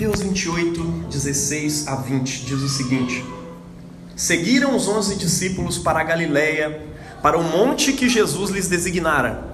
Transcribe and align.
Mateus 0.00 0.22
28, 0.22 0.82
16 1.10 1.86
a 1.86 1.96
20 1.96 2.46
diz 2.46 2.62
o 2.62 2.68
seguinte: 2.70 3.22
Seguiram 4.16 4.74
os 4.74 4.88
onze 4.88 5.14
discípulos 5.14 5.76
para 5.76 6.00
a 6.00 6.02
Galiléia, 6.02 6.86
para 7.20 7.36
o 7.36 7.44
monte 7.44 7.92
que 7.92 8.08
Jesus 8.08 8.48
lhes 8.48 8.66
designara. 8.66 9.44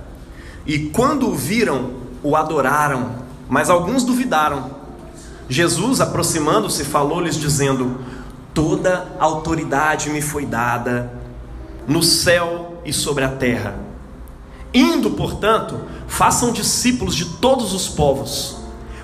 E 0.65 0.79
quando 0.91 1.29
o 1.29 1.35
viram, 1.35 1.95
o 2.23 2.37
adoraram, 2.37 3.17
mas 3.49 3.69
alguns 3.69 4.05
duvidaram. 4.05 4.71
Jesus, 5.49 6.01
aproximando-se, 6.01 6.85
falou-lhes, 6.85 7.35
dizendo: 7.35 7.99
Toda 8.55 9.17
autoridade 9.19 10.11
me 10.11 10.23
foi 10.23 10.47
dada 10.47 11.13
no 11.89 12.05
céu 12.05 12.81
e 12.85 12.93
sobre 12.93 13.25
a 13.25 13.31
terra. 13.31 13.75
Indo, 14.73 15.11
portanto, 15.11 15.81
façam 16.07 16.53
discípulos 16.53 17.17
de 17.17 17.25
todos 17.25 17.75
os 17.75 17.89
povos, 17.89 18.56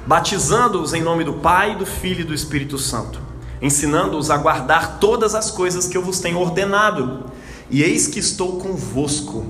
batizando-os 0.07 0.93
em 0.93 1.03
nome 1.03 1.25
do 1.25 1.35
Pai, 1.35 1.77
do 1.77 1.87
Filho 1.87 2.23
e 2.23 2.25
do 2.25 2.35
Espírito 2.35 2.79
Santo, 2.79 3.21
ensinando-os 3.61 4.31
a 4.31 4.37
guardar 4.37 4.99
todas 4.99 5.35
as 5.35 5.51
coisas 5.51 5.87
que 5.87 5.97
eu 5.97 6.03
vos 6.03 6.19
tenho 6.19 6.39
ordenado. 6.39 7.27
E 7.71 7.83
eis 7.83 8.07
que 8.07 8.19
estou 8.19 8.59
convosco 8.59 9.47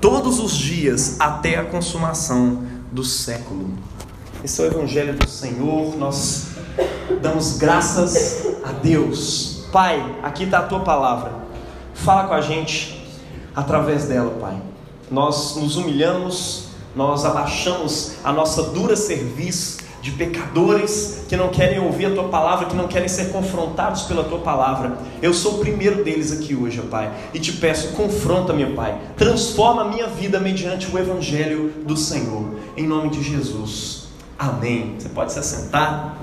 todos 0.00 0.40
os 0.40 0.52
dias 0.52 1.16
até 1.20 1.58
a 1.58 1.64
consumação 1.64 2.64
do 2.90 3.04
século. 3.04 3.70
Esse 4.42 4.60
é 4.60 4.64
o 4.64 4.66
Evangelho 4.66 5.14
do 5.14 5.28
Senhor, 5.28 5.96
nós 5.96 6.48
damos 7.20 7.58
graças 7.58 8.44
a 8.64 8.72
Deus. 8.72 9.66
Pai, 9.70 10.18
aqui 10.22 10.44
está 10.44 10.58
a 10.58 10.62
tua 10.62 10.80
palavra. 10.80 11.32
Fala 11.94 12.26
com 12.26 12.34
a 12.34 12.40
gente 12.40 13.06
através 13.54 14.06
dela, 14.06 14.36
Pai. 14.40 14.60
Nós 15.10 15.56
nos 15.56 15.76
humilhamos, 15.76 16.64
nós 16.96 17.24
abaixamos 17.24 18.14
a 18.24 18.32
nossa 18.32 18.64
dura 18.64 18.96
serviço 18.96 19.81
de 20.02 20.10
pecadores 20.10 21.24
que 21.28 21.36
não 21.36 21.48
querem 21.48 21.78
ouvir 21.78 22.06
a 22.06 22.10
tua 22.10 22.24
palavra, 22.24 22.66
que 22.66 22.74
não 22.74 22.88
querem 22.88 23.08
ser 23.08 23.30
confrontados 23.30 24.02
pela 24.02 24.24
tua 24.24 24.40
palavra. 24.40 24.98
Eu 25.22 25.32
sou 25.32 25.54
o 25.54 25.58
primeiro 25.60 26.02
deles 26.02 26.32
aqui 26.32 26.56
hoje, 26.56 26.82
Pai, 26.82 27.10
e 27.32 27.38
te 27.38 27.52
peço, 27.52 27.92
confronta, 27.92 28.52
meu 28.52 28.74
Pai, 28.74 28.98
transforma 29.16 29.82
a 29.82 29.84
minha 29.84 30.08
vida 30.08 30.40
mediante 30.40 30.92
o 30.92 30.98
evangelho 30.98 31.72
do 31.86 31.96
Senhor, 31.96 32.44
em 32.76 32.84
nome 32.84 33.10
de 33.10 33.22
Jesus. 33.22 34.08
Amém. 34.36 34.96
Você 34.98 35.08
pode 35.08 35.32
se 35.32 35.38
assentar. 35.38 36.18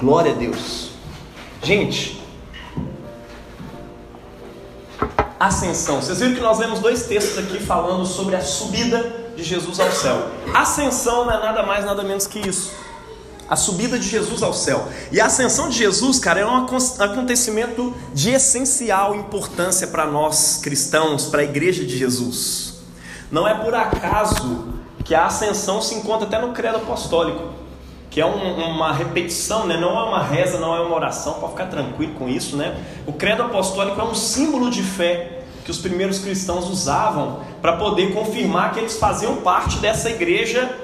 Glória 0.00 0.32
a 0.32 0.34
Deus. 0.34 0.90
Gente, 1.62 2.20
ascensão. 5.38 6.02
Vocês 6.02 6.18
viram 6.18 6.34
que 6.34 6.40
nós 6.40 6.58
lemos 6.58 6.80
dois 6.80 7.06
textos 7.06 7.38
aqui 7.38 7.60
falando 7.60 8.04
sobre 8.04 8.34
a 8.34 8.40
subida 8.40 9.23
de 9.36 9.42
Jesus 9.42 9.80
ao 9.80 9.90
céu. 9.90 10.28
Ascensão 10.54 11.24
não 11.24 11.32
é 11.32 11.38
nada 11.38 11.62
mais, 11.62 11.84
nada 11.84 12.02
menos 12.02 12.26
que 12.26 12.38
isso. 12.38 12.72
A 13.48 13.56
subida 13.56 13.98
de 13.98 14.08
Jesus 14.08 14.42
ao 14.42 14.54
céu. 14.54 14.88
E 15.12 15.20
a 15.20 15.26
ascensão 15.26 15.68
de 15.68 15.76
Jesus, 15.76 16.18
cara, 16.18 16.40
é 16.40 16.46
um 16.46 16.64
acontecimento 16.98 17.94
de 18.14 18.30
essencial 18.30 19.14
importância 19.14 19.86
para 19.86 20.06
nós 20.06 20.60
cristãos, 20.62 21.26
para 21.26 21.42
a 21.42 21.44
igreja 21.44 21.84
de 21.84 21.96
Jesus. 21.96 22.74
Não 23.30 23.46
é 23.46 23.54
por 23.54 23.74
acaso 23.74 24.68
que 25.04 25.14
a 25.14 25.26
ascensão 25.26 25.82
se 25.82 25.94
encontra 25.94 26.26
até 26.26 26.38
no 26.40 26.52
credo 26.52 26.76
apostólico, 26.76 27.52
que 28.10 28.20
é 28.20 28.24
um, 28.24 28.70
uma 28.70 28.92
repetição, 28.92 29.66
né? 29.66 29.76
não 29.76 29.90
é 29.90 30.04
uma 30.04 30.22
reza, 30.22 30.58
não 30.58 30.74
é 30.74 30.80
uma 30.80 30.94
oração, 30.94 31.34
pode 31.34 31.52
ficar 31.52 31.66
tranquilo 31.66 32.14
com 32.14 32.28
isso. 32.28 32.56
Né? 32.56 32.82
O 33.06 33.12
credo 33.12 33.42
apostólico 33.42 34.00
é 34.00 34.04
um 34.04 34.14
símbolo 34.14 34.70
de 34.70 34.82
fé 34.82 35.33
que 35.64 35.70
os 35.70 35.78
primeiros 35.78 36.18
cristãos 36.18 36.68
usavam 36.68 37.40
para 37.62 37.76
poder 37.76 38.12
confirmar 38.12 38.72
que 38.72 38.80
eles 38.80 38.98
faziam 38.98 39.36
parte 39.36 39.78
dessa 39.78 40.10
igreja 40.10 40.78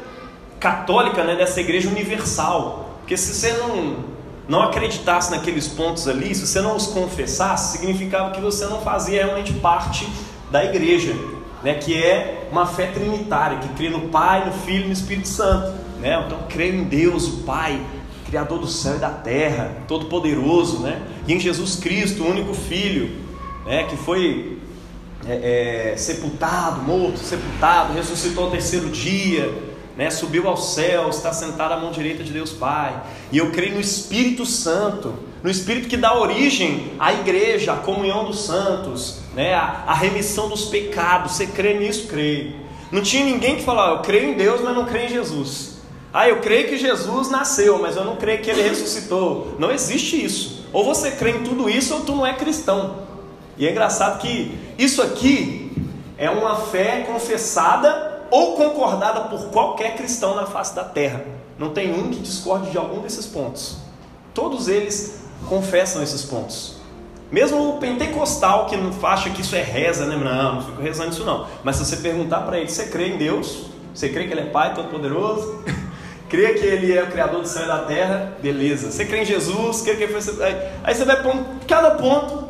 católica, 0.59 1.23
né, 1.23 1.37
dessa 1.37 1.61
igreja 1.61 1.89
universal. 1.89 2.97
Porque 3.01 3.17
se 3.17 3.35
você 3.35 3.53
não, 3.53 3.97
não 4.49 4.63
acreditasse 4.63 5.31
naqueles 5.31 5.69
pontos 5.69 6.09
ali, 6.09 6.35
se 6.35 6.47
você 6.47 6.61
não 6.63 6.77
os 6.77 6.87
confessasse, 6.87 7.77
significava 7.77 8.31
que 8.31 8.41
você 8.41 8.65
não 8.67 8.81
fazia 8.81 9.25
realmente 9.25 9.53
parte 9.55 10.09
da 10.51 10.65
igreja, 10.65 11.15
né, 11.63 11.75
que 11.75 12.03
é 12.03 12.49
uma 12.51 12.67
fé 12.67 12.87
trinitária, 12.87 13.59
que 13.59 13.69
crê 13.75 13.91
no 13.91 14.09
Pai, 14.09 14.47
no 14.47 14.53
Filho 14.53 14.85
e 14.85 14.87
no 14.87 14.93
Espírito 14.93 15.29
Santo. 15.29 15.79
Né? 16.01 16.23
Então, 16.27 16.39
crê 16.49 16.71
em 16.71 16.85
Deus, 16.85 17.27
o 17.27 17.37
Pai, 17.43 17.81
Criador 18.25 18.61
do 18.61 18.67
céu 18.67 18.97
e 18.97 18.99
da 18.99 19.11
terra, 19.11 19.77
Todo-Poderoso, 19.87 20.79
né? 20.81 21.03
e 21.27 21.35
em 21.35 21.39
Jesus 21.39 21.77
Cristo, 21.77 22.23
o 22.23 22.31
único 22.31 22.55
Filho, 22.55 23.11
né, 23.67 23.85
que 23.85 23.97
foi 23.97 24.59
é, 25.27 25.93
é, 25.93 25.97
sepultado, 25.97 26.83
morto, 26.83 27.19
sepultado, 27.19 27.93
ressuscitou 27.93 28.45
ao 28.45 28.51
terceiro 28.51 28.89
dia, 28.89 29.53
né, 29.97 30.11
subiu 30.11 30.49
ao 30.49 30.57
céu, 30.57 31.11
está 31.11 31.33
sentado 31.33 31.73
à 31.73 31.77
mão 31.77 31.91
direita 31.91 32.25
de 32.25 32.33
Deus 32.33 32.53
Pai. 32.53 33.03
E 33.31 33.39
eu 33.39 33.51
creio 33.51 33.75
no 33.75 33.81
Espírito 33.81 34.47
Santo, 34.47 35.15
no 35.43 35.51
Espírito 35.51 35.89
que 35.89 35.97
dá 35.97 36.19
origem 36.19 36.93
à 36.99 37.13
igreja, 37.13 37.73
à 37.73 37.77
comunhão 37.77 38.25
dos 38.25 38.41
santos, 38.45 39.19
né, 39.35 39.55
a, 39.55 39.85
a 39.87 39.95
remissão 39.95 40.49
dos 40.49 40.67
pecados. 40.67 41.33
Você 41.33 41.47
crê 41.47 41.75
nisso? 41.75 42.07
Creio. 42.09 42.55
Não 42.91 43.03
tinha 43.03 43.25
ninguém 43.25 43.57
que 43.57 43.63
falava, 43.63 43.97
eu 43.97 44.03
creio 44.03 44.31
em 44.31 44.35
Deus, 44.35 44.61
mas 44.63 44.75
não 44.75 44.85
creio 44.85 45.07
em 45.07 45.11
Jesus. 45.11 45.81
Ah, 46.13 46.29
eu 46.29 46.41
creio 46.41 46.69
que 46.69 46.77
Jesus 46.77 47.31
nasceu, 47.31 47.79
mas 47.79 47.95
eu 47.95 48.05
não 48.05 48.17
creio 48.17 48.41
que 48.43 48.51
ele 48.51 48.63
ressuscitou. 48.63 49.55
Não 49.59 49.71
existe 49.71 50.25
isso. 50.25 50.67
Ou 50.73 50.85
você 50.85 51.13
crê 51.13 51.31
em 51.31 51.45
tudo 51.45 51.71
isso, 51.71 51.95
ou 51.95 52.01
tu 52.01 52.13
não 52.17 52.27
é 52.27 52.35
cristão. 52.35 52.97
E 53.57 53.67
é 53.67 53.71
engraçado 53.71 54.19
que 54.21 54.59
isso 54.83 55.03
aqui 55.03 55.71
é 56.17 56.31
uma 56.31 56.57
fé 56.57 57.03
confessada 57.07 58.23
ou 58.31 58.57
concordada 58.57 59.21
por 59.29 59.51
qualquer 59.51 59.95
cristão 59.95 60.35
na 60.35 60.47
face 60.47 60.75
da 60.75 60.83
terra. 60.83 61.23
Não 61.59 61.69
tem 61.69 61.93
um 61.93 62.09
que 62.09 62.19
discorde 62.19 62.71
de 62.71 62.79
algum 62.79 63.03
desses 63.03 63.27
pontos. 63.27 63.77
Todos 64.33 64.69
eles 64.69 65.21
confessam 65.51 66.03
esses 66.03 66.23
pontos. 66.23 66.77
Mesmo 67.31 67.77
o 67.77 67.79
pentecostal 67.79 68.65
que 68.67 68.77
não 68.77 68.91
acha 69.07 69.29
que 69.29 69.43
isso 69.43 69.55
é 69.55 69.61
reza, 69.61 70.07
né? 70.07 70.17
Não, 70.17 70.55
não 70.55 70.63
fico 70.63 70.81
rezando 70.81 71.11
isso 71.11 71.25
não. 71.25 71.47
Mas 71.63 71.77
se 71.77 71.85
você 71.85 71.97
perguntar 71.99 72.41
para 72.41 72.57
ele, 72.57 72.71
você 72.71 72.87
crê 72.87 73.09
em 73.09 73.19
Deus? 73.19 73.67
Você 73.95 74.09
crê 74.09 74.27
que 74.27 74.33
ele 74.33 74.41
é 74.41 74.47
Pai 74.47 74.73
Todo-Poderoso? 74.73 75.63
crê 76.27 76.55
que 76.55 76.65
ele 76.65 76.97
é 76.97 77.03
o 77.03 77.09
Criador 77.09 77.43
do 77.43 77.47
céu 77.47 77.65
e 77.65 77.69
da 77.69 77.81
terra? 77.81 78.33
Beleza. 78.41 78.91
Você 78.91 79.05
crê 79.05 79.21
em 79.21 79.25
Jesus? 79.27 79.83
Crê 79.83 79.97
que 79.97 80.05
ele 80.05 80.19
foi... 80.19 80.55
Aí 80.83 80.95
você 80.95 81.05
vai 81.05 81.23
pondo 81.23 81.45
cada 81.69 81.91
ponto 81.91 82.50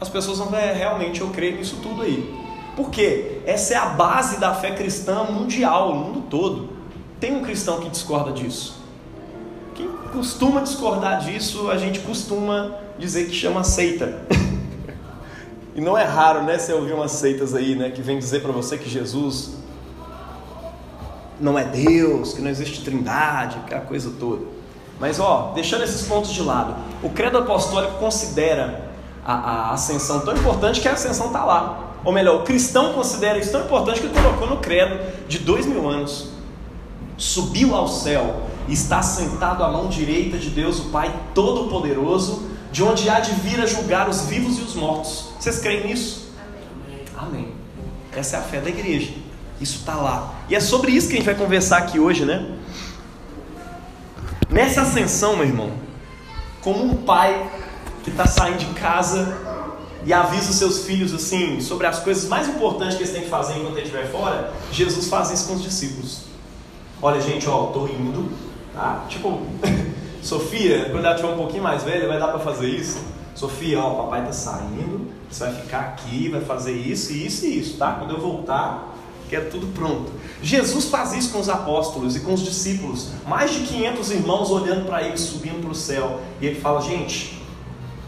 as 0.00 0.08
pessoas 0.08 0.38
vão 0.38 0.48
ver, 0.48 0.72
realmente 0.74 1.20
eu 1.20 1.28
creio 1.30 1.56
nisso 1.56 1.78
tudo 1.82 2.02
aí. 2.02 2.34
Por 2.76 2.90
quê? 2.90 3.40
Essa 3.44 3.74
é 3.74 3.76
a 3.76 3.86
base 3.86 4.38
da 4.38 4.54
fé 4.54 4.70
cristã 4.70 5.24
mundial, 5.24 5.94
no 5.94 6.04
mundo 6.04 6.24
todo. 6.30 6.68
Tem 7.18 7.34
um 7.34 7.42
cristão 7.42 7.80
que 7.80 7.88
discorda 7.88 8.32
disso. 8.32 8.80
Quem 9.74 9.88
costuma 10.12 10.60
discordar 10.60 11.20
disso, 11.20 11.70
a 11.70 11.76
gente 11.76 11.98
costuma 12.00 12.72
dizer 12.96 13.26
que 13.26 13.34
chama 13.34 13.64
seita. 13.64 14.22
e 15.74 15.80
não 15.80 15.98
é 15.98 16.04
raro, 16.04 16.44
né, 16.44 16.56
você 16.58 16.72
ouvir 16.72 16.92
umas 16.92 17.12
seitas 17.12 17.54
aí, 17.54 17.74
né, 17.74 17.90
que 17.90 18.00
vem 18.00 18.18
dizer 18.18 18.40
para 18.40 18.52
você 18.52 18.78
que 18.78 18.88
Jesus 18.88 19.58
não 21.40 21.58
é 21.58 21.64
Deus, 21.64 22.32
que 22.32 22.40
não 22.40 22.50
existe 22.50 22.84
trindade, 22.84 23.58
aquela 23.58 23.82
coisa 23.82 24.12
toda. 24.18 24.44
Mas 25.00 25.18
ó, 25.20 25.52
deixando 25.54 25.82
esses 25.84 26.06
pontos 26.06 26.32
de 26.32 26.42
lado, 26.42 26.76
o 27.02 27.10
credo 27.10 27.38
apostólico 27.38 27.98
considera 27.98 28.87
a, 29.28 29.34
a 29.34 29.72
ascensão 29.74 30.20
tão 30.20 30.34
importante 30.34 30.80
que 30.80 30.88
a 30.88 30.94
ascensão 30.94 31.26
está 31.26 31.44
lá. 31.44 31.96
Ou 32.02 32.10
melhor, 32.10 32.40
o 32.40 32.44
cristão 32.44 32.94
considera 32.94 33.38
isso 33.38 33.52
tão 33.52 33.60
importante 33.60 34.00
que 34.00 34.08
colocou 34.08 34.48
no 34.48 34.56
credo 34.56 34.98
de 35.28 35.38
dois 35.40 35.66
mil 35.66 35.86
anos. 35.86 36.30
Subiu 37.18 37.74
ao 37.74 37.86
céu 37.86 38.44
e 38.66 38.72
está 38.72 39.02
sentado 39.02 39.62
à 39.62 39.70
mão 39.70 39.88
direita 39.88 40.38
de 40.38 40.48
Deus, 40.48 40.78
o 40.78 40.84
Pai 40.84 41.14
Todo-Poderoso, 41.34 42.48
de 42.72 42.82
onde 42.82 43.10
há 43.10 43.20
de 43.20 43.32
vir 43.32 43.60
a 43.60 43.66
julgar 43.66 44.08
os 44.08 44.22
vivos 44.22 44.58
e 44.58 44.62
os 44.62 44.74
mortos. 44.74 45.28
Vocês 45.38 45.58
creem 45.58 45.86
nisso? 45.86 46.32
Amém. 46.38 47.02
Amém. 47.18 47.52
Essa 48.16 48.36
é 48.36 48.38
a 48.38 48.42
fé 48.42 48.60
da 48.60 48.70
igreja. 48.70 49.12
Isso 49.60 49.80
está 49.80 49.96
lá. 49.96 50.32
E 50.48 50.54
é 50.54 50.60
sobre 50.60 50.92
isso 50.92 51.08
que 51.08 51.14
a 51.14 51.16
gente 51.16 51.26
vai 51.26 51.34
conversar 51.34 51.78
aqui 51.78 52.00
hoje, 52.00 52.24
né? 52.24 52.50
Nessa 54.48 54.82
ascensão, 54.82 55.36
meu 55.36 55.44
irmão, 55.44 55.72
como 56.62 56.82
um 56.82 56.96
pai 56.96 57.50
que 58.10 58.20
está 58.20 58.26
saindo 58.26 58.58
de 58.58 58.66
casa 58.66 59.36
e 60.04 60.12
avisa 60.12 60.50
os 60.50 60.56
seus 60.56 60.84
filhos 60.84 61.12
assim 61.12 61.60
sobre 61.60 61.86
as 61.86 61.98
coisas 62.00 62.28
mais 62.28 62.48
importantes 62.48 62.96
que 62.96 63.02
eles 63.02 63.12
têm 63.12 63.22
que 63.22 63.28
fazer 63.28 63.58
enquanto 63.58 63.76
ele 63.76 63.82
estiver 63.82 64.10
fora, 64.10 64.52
Jesus 64.72 65.08
faz 65.08 65.30
isso 65.30 65.48
com 65.48 65.54
os 65.54 65.62
discípulos. 65.62 66.22
Olha, 67.00 67.20
gente, 67.20 67.48
ó, 67.48 67.66
tô 67.66 67.86
indo, 67.86 68.30
tá? 68.74 69.04
Tipo, 69.08 69.42
Sofia, 70.22 70.88
quando 70.90 71.04
ela 71.04 71.14
tiver 71.14 71.28
um 71.28 71.36
pouquinho 71.36 71.62
mais 71.62 71.84
velha, 71.84 72.08
vai 72.08 72.18
dar 72.18 72.28
para 72.28 72.40
fazer 72.40 72.68
isso. 72.68 72.98
Sofia, 73.34 73.78
ó, 73.78 74.02
papai 74.02 74.24
tá 74.24 74.32
saindo, 74.32 75.06
você 75.30 75.44
vai 75.44 75.54
ficar 75.54 75.80
aqui, 75.80 76.28
vai 76.28 76.40
fazer 76.40 76.72
isso, 76.72 77.12
isso 77.12 77.46
e 77.46 77.58
isso, 77.58 77.76
tá? 77.76 77.92
Quando 77.92 78.14
eu 78.14 78.20
voltar, 78.20 78.96
quero 79.28 79.50
tudo 79.50 79.66
pronto. 79.68 80.10
Jesus 80.42 80.86
faz 80.86 81.12
isso 81.12 81.30
com 81.30 81.38
os 81.38 81.48
apóstolos 81.48 82.16
e 82.16 82.20
com 82.20 82.34
os 82.34 82.44
discípulos. 82.44 83.10
Mais 83.26 83.52
de 83.52 83.60
500 83.60 84.10
irmãos 84.10 84.50
olhando 84.50 84.86
para 84.86 85.02
ele, 85.02 85.16
subindo 85.16 85.60
para 85.60 85.70
o 85.70 85.74
céu. 85.74 86.20
E 86.40 86.46
ele 86.46 86.60
fala: 86.60 86.80
gente, 86.80 87.37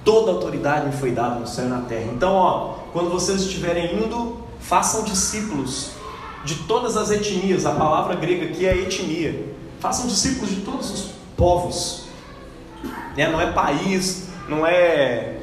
Toda 0.04 0.32
autoridade 0.32 0.86
me 0.86 0.92
foi 0.92 1.10
dada 1.12 1.40
no 1.40 1.46
céu 1.46 1.66
e 1.66 1.68
na 1.68 1.82
terra. 1.82 2.10
Então, 2.12 2.32
ó, 2.32 2.74
quando 2.92 3.10
vocês 3.10 3.42
estiverem 3.42 4.02
indo, 4.02 4.38
façam 4.60 5.04
discípulos 5.04 5.90
de 6.44 6.54
todas 6.66 6.96
as 6.96 7.10
etnias. 7.10 7.66
A 7.66 7.72
palavra 7.72 8.14
grega 8.14 8.46
aqui 8.46 8.66
é 8.66 8.76
etnia. 8.76 9.46
Façam 9.78 10.06
discípulos 10.06 10.50
de 10.50 10.62
todos 10.62 10.90
os 10.90 11.10
povos. 11.36 12.04
Né? 13.16 13.28
Não 13.28 13.40
é 13.40 13.52
país, 13.52 14.28
não 14.48 14.66
é 14.66 15.39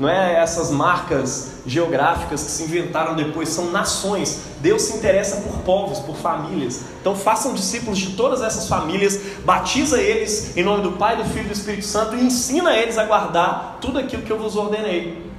não 0.00 0.08
é 0.08 0.40
essas 0.40 0.70
marcas 0.70 1.50
geográficas 1.66 2.42
que 2.42 2.50
se 2.50 2.62
inventaram 2.62 3.14
depois, 3.14 3.50
são 3.50 3.70
nações. 3.70 4.40
Deus 4.60 4.80
se 4.80 4.96
interessa 4.96 5.42
por 5.42 5.58
povos, 5.58 5.98
por 5.98 6.16
famílias. 6.16 6.80
Então 7.02 7.14
façam 7.14 7.52
discípulos 7.52 7.98
de 7.98 8.16
todas 8.16 8.40
essas 8.40 8.66
famílias, 8.66 9.20
batiza 9.44 10.00
eles 10.00 10.56
em 10.56 10.64
nome 10.64 10.82
do 10.82 10.92
Pai, 10.92 11.18
do 11.18 11.24
Filho 11.24 11.44
e 11.44 11.48
do 11.48 11.52
Espírito 11.52 11.84
Santo 11.84 12.16
e 12.16 12.24
ensina 12.24 12.74
eles 12.74 12.96
a 12.96 13.04
guardar 13.04 13.76
tudo 13.78 13.98
aquilo 13.98 14.22
que 14.22 14.30
eu 14.30 14.38
vos 14.38 14.56
ordenei. 14.56 15.30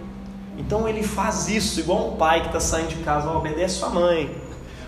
Então 0.59 0.87
ele 0.87 1.01
faz 1.01 1.49
isso, 1.49 1.79
igual 1.79 2.09
um 2.13 2.15
pai 2.17 2.41
que 2.41 2.47
está 2.47 2.59
saindo 2.59 2.89
de 2.89 2.97
casa, 2.97 3.31
obedece 3.31 3.79
sua 3.79 3.89
mãe, 3.89 4.29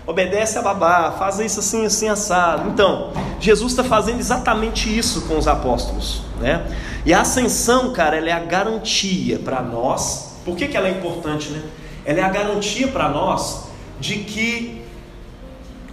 obedece 0.06 0.58
a 0.58 0.62
babá, 0.62 1.12
faz 1.12 1.38
isso 1.38 1.60
assim, 1.60 1.86
assim, 1.86 2.08
assado. 2.08 2.68
Então, 2.68 3.12
Jesus 3.40 3.72
está 3.72 3.84
fazendo 3.84 4.20
exatamente 4.20 4.94
isso 4.96 5.22
com 5.22 5.38
os 5.38 5.48
apóstolos, 5.48 6.22
né? 6.40 6.66
E 7.04 7.12
a 7.12 7.20
ascensão, 7.20 7.92
cara, 7.92 8.16
ela 8.16 8.28
é 8.28 8.32
a 8.32 8.40
garantia 8.40 9.38
para 9.38 9.62
nós. 9.62 10.36
Por 10.44 10.56
que, 10.56 10.68
que 10.68 10.76
ela 10.76 10.88
é 10.88 10.90
importante, 10.90 11.50
né? 11.50 11.62
Ela 12.04 12.20
é 12.20 12.22
a 12.22 12.28
garantia 12.28 12.88
para 12.88 13.08
nós 13.08 13.64
de 13.98 14.18
que 14.18 14.82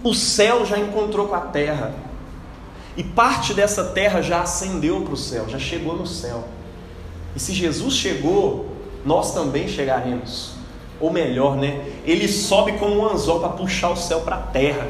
o 0.02 0.14
céu 0.14 0.66
já 0.66 0.78
encontrou 0.78 1.28
com 1.28 1.34
a 1.34 1.40
terra. 1.40 1.94
E 2.96 3.02
parte 3.02 3.54
dessa 3.54 3.84
terra 3.84 4.20
já 4.20 4.42
ascendeu 4.42 5.00
para 5.00 5.14
o 5.14 5.16
céu, 5.16 5.48
já 5.48 5.58
chegou 5.58 5.96
no 5.96 6.06
céu. 6.06 6.44
E 7.34 7.40
se 7.40 7.54
Jesus 7.54 7.94
chegou, 7.94 8.76
nós 9.04 9.32
também 9.32 9.66
chegaremos. 9.66 10.52
Ou 11.02 11.12
melhor, 11.12 11.56
né? 11.56 11.80
Ele 12.06 12.26
sobe 12.26 12.72
como 12.78 12.96
um 12.96 13.06
anzol 13.06 13.40
para 13.40 13.50
puxar 13.50 13.90
o 13.90 13.96
céu 13.96 14.20
para 14.20 14.36
a 14.36 14.40
terra. 14.40 14.88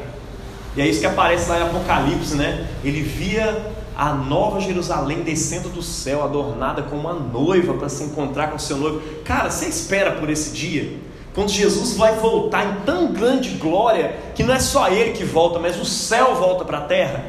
E 0.77 0.81
é 0.81 0.87
isso 0.87 1.01
que 1.01 1.05
aparece 1.05 1.49
lá 1.49 1.59
em 1.59 1.63
Apocalipse, 1.63 2.35
né? 2.35 2.67
Ele 2.83 3.01
via 3.01 3.73
a 3.95 4.13
nova 4.13 4.59
Jerusalém 4.59 5.21
descendo 5.21 5.69
do 5.69 5.81
céu, 5.81 6.23
adornada 6.23 6.83
como 6.83 7.01
uma 7.01 7.13
noiva 7.13 7.73
para 7.73 7.89
se 7.89 8.03
encontrar 8.03 8.47
com 8.47 8.55
o 8.55 8.59
seu 8.59 8.77
noivo. 8.77 9.01
Cara, 9.23 9.49
você 9.49 9.65
espera 9.65 10.11
por 10.11 10.29
esse 10.29 10.51
dia? 10.51 10.97
Quando 11.33 11.49
Jesus 11.49 11.95
vai 11.97 12.15
voltar 12.15 12.63
em 12.63 12.85
tão 12.85 13.11
grande 13.11 13.49
glória 13.49 14.15
que 14.35 14.43
não 14.43 14.53
é 14.53 14.59
só 14.59 14.89
ele 14.89 15.13
que 15.13 15.23
volta, 15.23 15.57
mas 15.57 15.79
o 15.81 15.85
céu 15.85 16.35
volta 16.35 16.63
para 16.63 16.77
a 16.77 16.81
terra. 16.81 17.25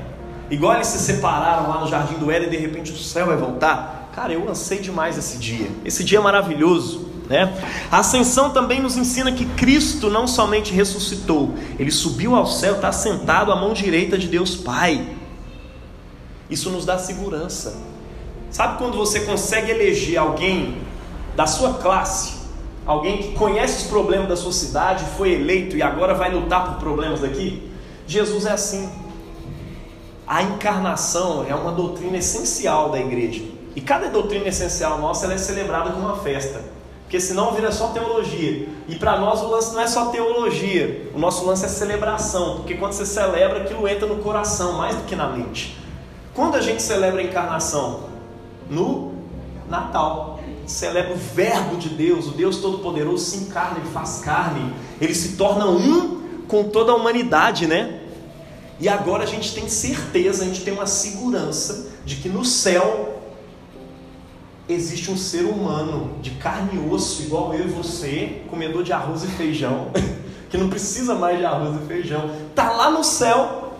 Igual 0.51 0.75
eles 0.75 0.89
se 0.89 0.99
separaram 0.99 1.71
lá 1.71 1.81
no 1.81 1.89
jardim 1.89 2.15
do 2.17 2.31
Éden 2.31 2.49
e 2.49 2.51
de 2.51 2.57
repente 2.59 2.93
o 2.93 2.99
céu 2.99 3.27
vai 3.27 3.37
voltar. 3.37 4.11
Cara, 4.15 4.33
eu 4.33 4.49
ansei 4.49 4.79
demais 4.79 5.17
esse 5.17 5.39
dia. 5.39 5.69
Esse 5.85 6.05
dia 6.05 6.19
é 6.19 6.21
maravilhoso. 6.21 7.14
Né? 7.29 7.53
A 7.91 8.01
ascensão 8.01 8.51
também 8.51 8.81
nos 8.81 8.97
ensina 8.97 9.33
que 9.33 9.47
Cristo 9.47 10.11
não 10.11 10.27
somente 10.27 10.73
ressuscitou, 10.73 11.55
ele 11.79 11.91
subiu 11.91 12.35
ao 12.37 12.47
céu, 12.47 12.75
está 12.77 12.93
sentado 12.93 13.51
à 13.51 13.57
mão 13.57 13.73
direita 13.73 14.19
de 14.19 14.29
Deus 14.29 14.55
Pai. 14.55 15.07
Isso 16.51 16.71
nos 16.71 16.85
dá 16.85 16.99
segurança. 16.99 17.77
Sabe 18.51 18.79
quando 18.79 18.97
você 18.97 19.21
consegue 19.21 19.71
eleger 19.71 20.19
alguém 20.19 20.83
da 21.35 21.47
sua 21.47 21.75
classe, 21.75 22.35
alguém 22.87 23.19
que 23.19 23.33
conhece 23.33 23.85
os 23.85 23.89
problemas 23.89 24.29
da 24.29 24.37
sua 24.37 24.53
cidade, 24.53 25.05
foi 25.17 25.33
eleito 25.33 25.77
e 25.77 25.83
agora 25.83 26.15
vai 26.15 26.33
lutar 26.33 26.67
por 26.67 26.79
problemas 26.79 27.21
daqui? 27.21 27.71
Jesus 28.07 28.45
é 28.45 28.53
assim. 28.53 28.89
A 30.27 30.43
encarnação 30.43 31.45
é 31.49 31.55
uma 31.55 31.73
doutrina 31.73 32.19
essencial 32.19 32.91
da 32.91 33.01
igreja. 33.01 33.43
E 33.75 33.81
cada 33.81 34.09
doutrina 34.09 34.47
essencial 34.47 34.99
nossa 34.99 35.33
é 35.33 35.39
celebrada 35.39 35.91
com 35.91 36.01
uma 36.01 36.17
festa. 36.19 36.63
Porque 37.15 37.27
senão 37.27 37.53
vira 37.53 37.71
só 37.71 37.91
teologia. 37.91 38.69
E 38.89 38.97
para 38.97 39.17
nós 39.21 39.41
o 39.41 39.47
lance 39.47 39.73
não 39.73 39.81
é 39.81 39.87
só 39.87 40.07
teologia. 40.07 41.13
O 41.15 41.19
nosso 41.21 41.47
lance 41.47 41.65
é 41.65 41.69
celebração. 41.69 42.57
Porque 42.57 42.75
quando 42.75 42.93
você 42.93 43.07
celebra, 43.07 43.61
aquilo 43.61 43.87
entra 43.87 44.05
no 44.05 44.17
coração 44.17 44.73
mais 44.73 44.97
do 44.97 45.05
que 45.05 45.15
na 45.15 45.29
mente. 45.29 45.79
Quando 46.35 46.57
a 46.57 46.61
gente 46.61 46.83
celebra 46.83 47.21
a 47.21 47.25
encarnação? 47.25 48.01
No 48.69 49.13
Natal. 49.71 50.41
Celebra 50.67 51.13
o 51.13 51.17
Verbo 51.17 51.77
de 51.77 51.91
Deus, 51.91 52.27
o 52.27 52.33
Deus 52.33 52.57
Todo-Poderoso 52.57 53.25
se 53.25 53.37
encarna, 53.45 53.79
ele 53.79 53.91
faz 53.91 54.19
carne, 54.19 54.75
ele 55.01 55.15
se 55.15 55.37
torna 55.37 55.67
um 55.67 56.21
com 56.49 56.65
toda 56.65 56.91
a 56.91 56.97
humanidade, 56.97 57.69
né? 57.69 58.01
E 58.81 58.89
agora 58.89 59.23
a 59.23 59.27
gente 59.27 59.55
tem 59.55 59.69
certeza, 59.69 60.43
a 60.43 60.47
gente 60.47 60.63
tem 60.63 60.75
uma 60.75 60.89
segurança 60.89 61.93
de 62.05 62.17
que 62.17 62.29
no 62.29 62.45
céu 62.45 63.14
existe 64.69 65.11
um 65.11 65.17
ser 65.17 65.45
humano 65.45 66.17
de 66.23 66.31
carne 66.33 66.71
e 66.75 66.93
osso, 66.93 67.23
igual 67.23 67.53
eu 67.55 67.67
e 67.67 67.69
você, 67.69 68.43
comedor 68.49 68.83
de 68.83 68.93
arroz 68.93 69.23
e 69.23 69.27
feijão, 69.27 69.89
que 70.49 70.57
não 70.57 70.69
precisa 70.69 71.15
mais 71.15 71.39
de 71.39 71.45
arroz 71.45 71.81
e 71.83 71.87
feijão, 71.87 72.31
está 72.49 72.71
lá 72.71 72.91
no 72.91 73.05
céu, 73.05 73.73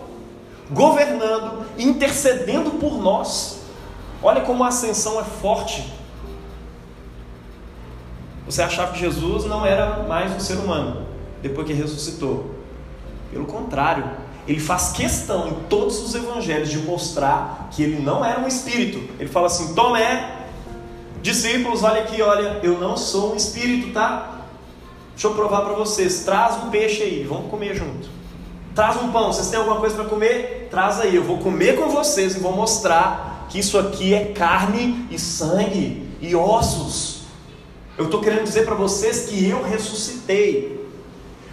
governando, 0.71 1.65
intercedendo 1.77 2.71
por 2.71 3.01
nós. 3.01 3.61
Olha 4.21 4.41
como 4.41 4.63
a 4.63 4.67
ascensão 4.67 5.19
é 5.19 5.23
forte. 5.23 5.93
Você 8.45 8.61
achava 8.61 8.93
que 8.93 8.99
Jesus 8.99 9.45
não 9.45 9.65
era 9.65 10.03
mais 10.03 10.31
um 10.31 10.39
ser 10.39 10.55
humano 10.55 11.05
depois 11.41 11.65
que 11.65 11.73
ressuscitou. 11.73 12.55
Pelo 13.31 13.45
contrário, 13.45 14.09
ele 14.47 14.59
faz 14.59 14.91
questão 14.91 15.47
em 15.47 15.53
todos 15.67 15.99
os 15.99 16.13
evangelhos 16.13 16.69
de 16.69 16.77
mostrar 16.79 17.69
que 17.71 17.81
ele 17.81 18.01
não 18.01 18.23
era 18.23 18.39
um 18.39 18.47
espírito. 18.47 18.99
Ele 19.19 19.29
fala 19.29 19.47
assim: 19.47 19.73
Tomé, 19.73 20.44
discípulos, 21.25 21.81
olha 21.81 22.03
aqui, 22.03 22.21
olha, 22.21 22.59
eu 22.61 22.79
não 22.79 22.95
sou 22.95 23.33
um 23.33 23.35
espírito, 23.35 23.91
tá? 23.91 24.45
Deixa 25.13 25.27
eu 25.27 25.33
provar 25.33 25.61
para 25.61 25.73
vocês. 25.73 26.23
Traz 26.23 26.63
um 26.63 26.69
peixe 26.69 27.01
aí, 27.01 27.25
vamos 27.27 27.49
comer 27.49 27.75
junto. 27.75 28.07
Traz 28.75 29.01
um 29.01 29.11
pão, 29.11 29.33
vocês 29.33 29.49
têm 29.49 29.57
alguma 29.57 29.79
coisa 29.79 29.95
para 29.95 30.05
comer? 30.05 30.67
Traz 30.69 30.99
aí, 30.99 31.15
eu 31.15 31.23
vou 31.23 31.39
comer 31.39 31.77
com 31.77 31.89
vocês 31.89 32.35
e 32.35 32.39
vou 32.39 32.51
mostrar 32.51 33.47
que 33.49 33.57
isso 33.57 33.77
aqui 33.79 34.13
é 34.13 34.25
carne 34.33 35.07
e 35.09 35.17
sangue 35.17 36.07
e 36.21 36.35
ossos. 36.35 37.23
Eu 37.97 38.05
estou 38.05 38.21
querendo 38.21 38.43
dizer 38.43 38.65
para 38.65 38.75
vocês 38.75 39.25
que 39.27 39.49
eu 39.49 39.63
ressuscitei. 39.63 40.85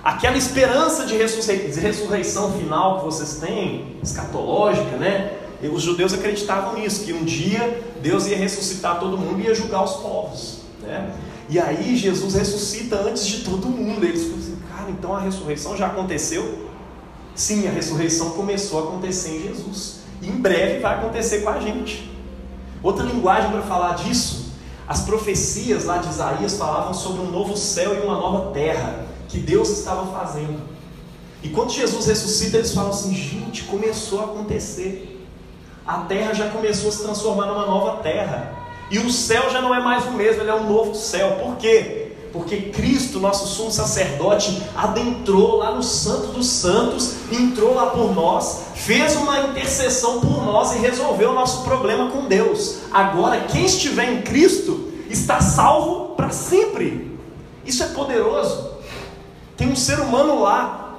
Aquela 0.05 0.37
esperança 0.37 1.07
de 1.07 1.17
ressurreição 1.17 2.53
final 2.59 2.99
que 2.99 3.05
vocês 3.07 3.39
têm, 3.39 3.97
escatológica, 4.03 4.97
né? 4.99 5.39
Os 5.69 5.83
judeus 5.83 6.13
acreditavam 6.13 6.75
nisso, 6.75 7.05
que 7.05 7.13
um 7.13 7.25
dia 7.25 7.83
Deus 8.03 8.27
ia 8.27 8.37
ressuscitar 8.37 8.99
todo 8.99 9.17
mundo 9.17 9.41
e 9.41 9.45
ia 9.45 9.55
julgar 9.55 9.85
os 9.85 9.93
povos. 9.95 10.59
Né? 10.81 11.15
E 11.49 11.59
aí 11.59 11.97
Jesus 11.97 12.35
ressuscita 12.35 12.97
antes 12.97 13.27
de 13.27 13.45
todo 13.45 13.69
mundo. 13.69 14.05
Eles 14.05 14.25
falam 14.25 14.39
assim, 14.39 14.57
cara, 14.71 14.91
então 14.91 15.15
a 15.15 15.21
ressurreição 15.21 15.77
já 15.77 15.87
aconteceu? 15.87 16.69
Sim, 17.35 17.69
a 17.69 17.71
ressurreição 17.71 18.31
começou 18.31 18.81
a 18.81 18.83
acontecer 18.89 19.37
em 19.37 19.43
Jesus. 19.43 20.01
E 20.21 20.29
em 20.29 20.37
breve 20.37 20.81
vai 20.81 20.95
acontecer 20.95 21.41
com 21.41 21.51
a 21.51 21.61
gente. 21.61 22.11
Outra 22.83 23.05
linguagem 23.05 23.51
para 23.51 23.63
falar 23.63 23.95
disso, 23.95 24.53
as 24.89 25.03
profecias 25.03 25.85
lá 25.85 25.99
de 25.99 26.09
Isaías 26.09 26.57
falavam 26.57 26.93
sobre 26.93 27.23
um 27.23 27.31
novo 27.31 27.57
céu 27.57 27.95
e 27.95 28.01
uma 28.01 28.15
nova 28.15 28.51
terra 28.53 29.07
que 29.29 29.39
Deus 29.39 29.71
estava 29.71 30.07
fazendo. 30.13 30.61
E 31.43 31.49
quando 31.49 31.71
Jesus 31.71 32.07
ressuscita, 32.07 32.59
eles 32.59 32.75
falam 32.75 32.91
assim: 32.91 33.15
gente, 33.15 33.65
começou 33.65 34.21
a 34.21 34.25
acontecer. 34.25 35.22
A 35.87 35.99
terra 35.99 36.33
já 36.33 36.49
começou 36.49 36.89
a 36.89 36.93
se 36.93 37.03
transformar 37.03 37.47
numa 37.47 37.67
nova 37.67 38.03
terra. 38.03 38.53
E 38.91 38.99
o 38.99 39.11
céu 39.11 39.51
já 39.51 39.61
não 39.61 39.75
é 39.75 39.81
mais 39.81 40.05
o 40.07 40.13
mesmo, 40.13 40.43
ele 40.43 40.51
é 40.51 40.55
um 40.55 40.69
novo 40.69 40.95
céu. 40.95 41.39
Por 41.43 41.57
quê? 41.57 42.13
Porque 42.33 42.57
Cristo, 42.57 43.19
nosso 43.19 43.47
sumo 43.47 43.71
sacerdote, 43.71 44.63
adentrou 44.77 45.57
lá 45.57 45.73
no 45.73 45.83
Santo 45.83 46.29
dos 46.29 46.47
Santos, 46.47 47.15
entrou 47.31 47.75
lá 47.75 47.87
por 47.87 48.15
nós, 48.15 48.65
fez 48.75 49.17
uma 49.17 49.41
intercessão 49.41 50.21
por 50.21 50.45
nós 50.45 50.75
e 50.75 50.79
resolveu 50.79 51.31
o 51.31 51.35
nosso 51.35 51.63
problema 51.63 52.11
com 52.11 52.27
Deus. 52.27 52.79
Agora, 52.93 53.41
quem 53.41 53.65
estiver 53.65 54.11
em 54.11 54.23
Cristo 54.23 54.93
está 55.11 55.41
salvo 55.41 56.15
para 56.15 56.31
sempre. 56.31 57.19
Isso 57.67 57.83
é 57.83 57.89
poderoso. 57.89 58.71
Tem 59.57 59.69
um 59.69 59.77
ser 59.77 60.01
humano 60.01 60.41
lá 60.41 60.99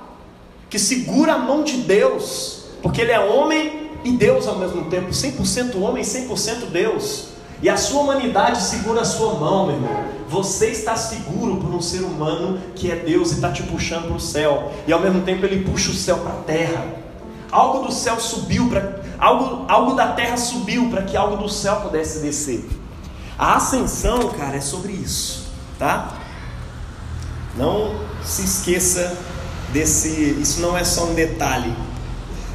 que 0.70 0.78
segura 0.78 1.34
a 1.34 1.38
mão 1.38 1.64
de 1.64 1.78
Deus, 1.78 2.66
porque 2.82 3.02
ele 3.02 3.12
é 3.12 3.20
homem 3.20 3.83
e 4.04 4.12
Deus 4.12 4.48
ao 4.48 4.58
mesmo 4.58 4.86
tempo, 4.86 5.10
100% 5.10 5.80
homem, 5.82 6.04
100% 6.04 6.70
Deus. 6.72 7.34
E 7.62 7.70
a 7.70 7.78
sua 7.78 8.02
humanidade 8.02 8.62
segura 8.62 9.02
a 9.02 9.06
sua 9.06 9.36
mão, 9.36 9.68
meu 9.68 9.76
irmão. 9.76 10.04
Você 10.28 10.68
está 10.68 10.98
seguro 10.98 11.58
por 11.58 11.74
um 11.74 11.82
ser 11.82 12.02
humano 12.02 12.60
que 12.76 12.92
é 12.92 12.96
Deus 12.96 13.32
e 13.32 13.36
está 13.36 13.52
te 13.52 13.64
puxando 13.64 14.08
para 14.08 14.18
o 14.18 14.20
céu. 14.20 14.72
E 14.86 14.92
ao 14.92 15.00
mesmo 15.00 15.22
tempo 15.22 15.46
ele 15.46 15.64
puxa 15.64 15.92
o 15.92 15.94
céu 15.94 16.18
para 16.18 16.34
a 16.34 16.44
terra. 16.44 16.86
Algo 17.50 17.86
do 17.86 17.94
céu 17.94 18.20
subiu 18.20 18.68
para 18.68 19.02
algo, 19.18 19.66
algo 19.72 19.94
da 19.94 20.08
terra 20.08 20.36
subiu 20.36 20.90
para 20.90 21.04
que 21.04 21.16
algo 21.16 21.38
do 21.38 21.48
céu 21.48 21.78
pudesse 21.78 22.20
descer. 22.20 22.68
A 23.38 23.56
ascensão, 23.56 24.30
cara, 24.30 24.58
é 24.58 24.62
sobre 24.62 24.92
isso, 24.92 25.48
tá? 25.80 26.18
Não 27.56 27.96
se 28.24 28.44
esqueça 28.44 29.18
desse. 29.72 30.38
Isso 30.42 30.60
não 30.62 30.78
é 30.78 30.84
só 30.84 31.06
um 31.06 31.14
detalhe. 31.14 31.74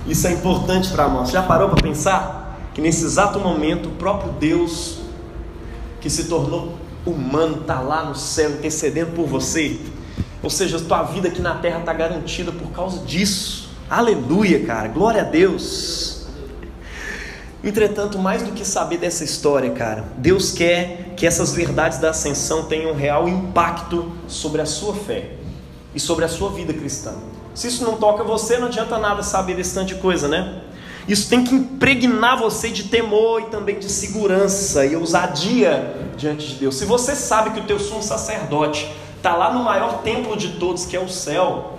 Isso 0.09 0.27
é 0.27 0.33
importante 0.33 0.91
para 0.91 1.07
nós. 1.07 1.31
Já 1.31 1.43
parou 1.43 1.69
para 1.69 1.83
pensar 1.83 2.71
que 2.73 2.81
nesse 2.81 3.05
exato 3.05 3.39
momento 3.39 3.91
o 3.91 3.93
próprio 3.93 4.33
Deus, 4.33 5.01
que 6.01 6.09
se 6.09 6.25
tornou 6.25 6.75
humano, 7.05 7.61
está 7.61 7.81
lá 7.81 8.05
no 8.05 8.15
céu 8.15 8.51
intercedendo 8.51 9.13
por 9.13 9.27
você? 9.27 9.79
Ou 10.43 10.49
seja, 10.49 10.79
a 10.79 10.81
tua 10.81 11.03
vida 11.03 11.29
aqui 11.29 11.43
na 11.43 11.57
terra 11.57 11.81
está 11.81 11.93
garantida 11.93 12.51
por 12.51 12.71
causa 12.71 13.05
disso. 13.05 13.69
Aleluia, 13.91 14.65
cara. 14.65 14.89
Glória 14.89 15.21
a 15.21 15.25
Deus. 15.25 16.27
Entretanto, 17.63 18.19
mais 18.19 18.43
do 18.43 18.53
que 18.53 18.65
saber 18.65 18.99
dessa 18.99 19.25
história, 19.25 19.71
cara, 19.73 20.05
Deus 20.17 20.53
quer 20.53 21.13
que 21.17 21.27
essas 21.27 21.53
verdades 21.53 21.99
da 21.99 22.11
ascensão 22.11 22.65
tenham 22.65 22.93
um 22.93 22.95
real 22.95 23.29
impacto 23.29 24.11
sobre 24.27 24.63
a 24.63 24.67
sua 24.67 24.95
fé 24.95 25.33
e 25.95 26.01
sobre 26.01 26.25
a 26.25 26.29
sua 26.29 26.51
vida 26.51 26.73
cristã. 26.73 27.15
Se 27.55 27.69
isso 27.69 27.85
não 27.85 27.97
toca 27.97 28.23
você, 28.23 28.59
não 28.59 28.69
adianta 28.69 28.99
nada 28.99 29.23
saber 29.23 29.57
desse 29.57 29.75
tanto 29.75 29.89
de 29.89 29.97
coisa, 29.97 30.29
né? 30.29 30.63
Isso 31.09 31.29
tem 31.29 31.43
que 31.43 31.55
impregnar 31.55 32.39
você 32.39 32.69
de 32.69 32.85
temor 32.85 33.41
e 33.41 33.45
também 33.47 33.79
de 33.79 33.89
segurança 33.89 34.85
e 34.85 34.95
ousadia 34.95 35.97
diante 36.17 36.47
de 36.49 36.55
Deus. 36.57 36.77
Se 36.77 36.85
você 36.85 37.17
sabe 37.17 37.51
que 37.51 37.61
o 37.61 37.65
teu 37.65 37.81
sumo 37.81 38.03
sacerdote 38.03 38.91
está 39.17 39.35
lá 39.35 39.53
no 39.53 39.65
maior 39.65 40.03
templo 40.03 40.37
de 40.37 40.59
todos, 40.59 40.85
que 40.85 40.95
é 40.95 41.01
o 41.01 41.09
céu, 41.09 41.79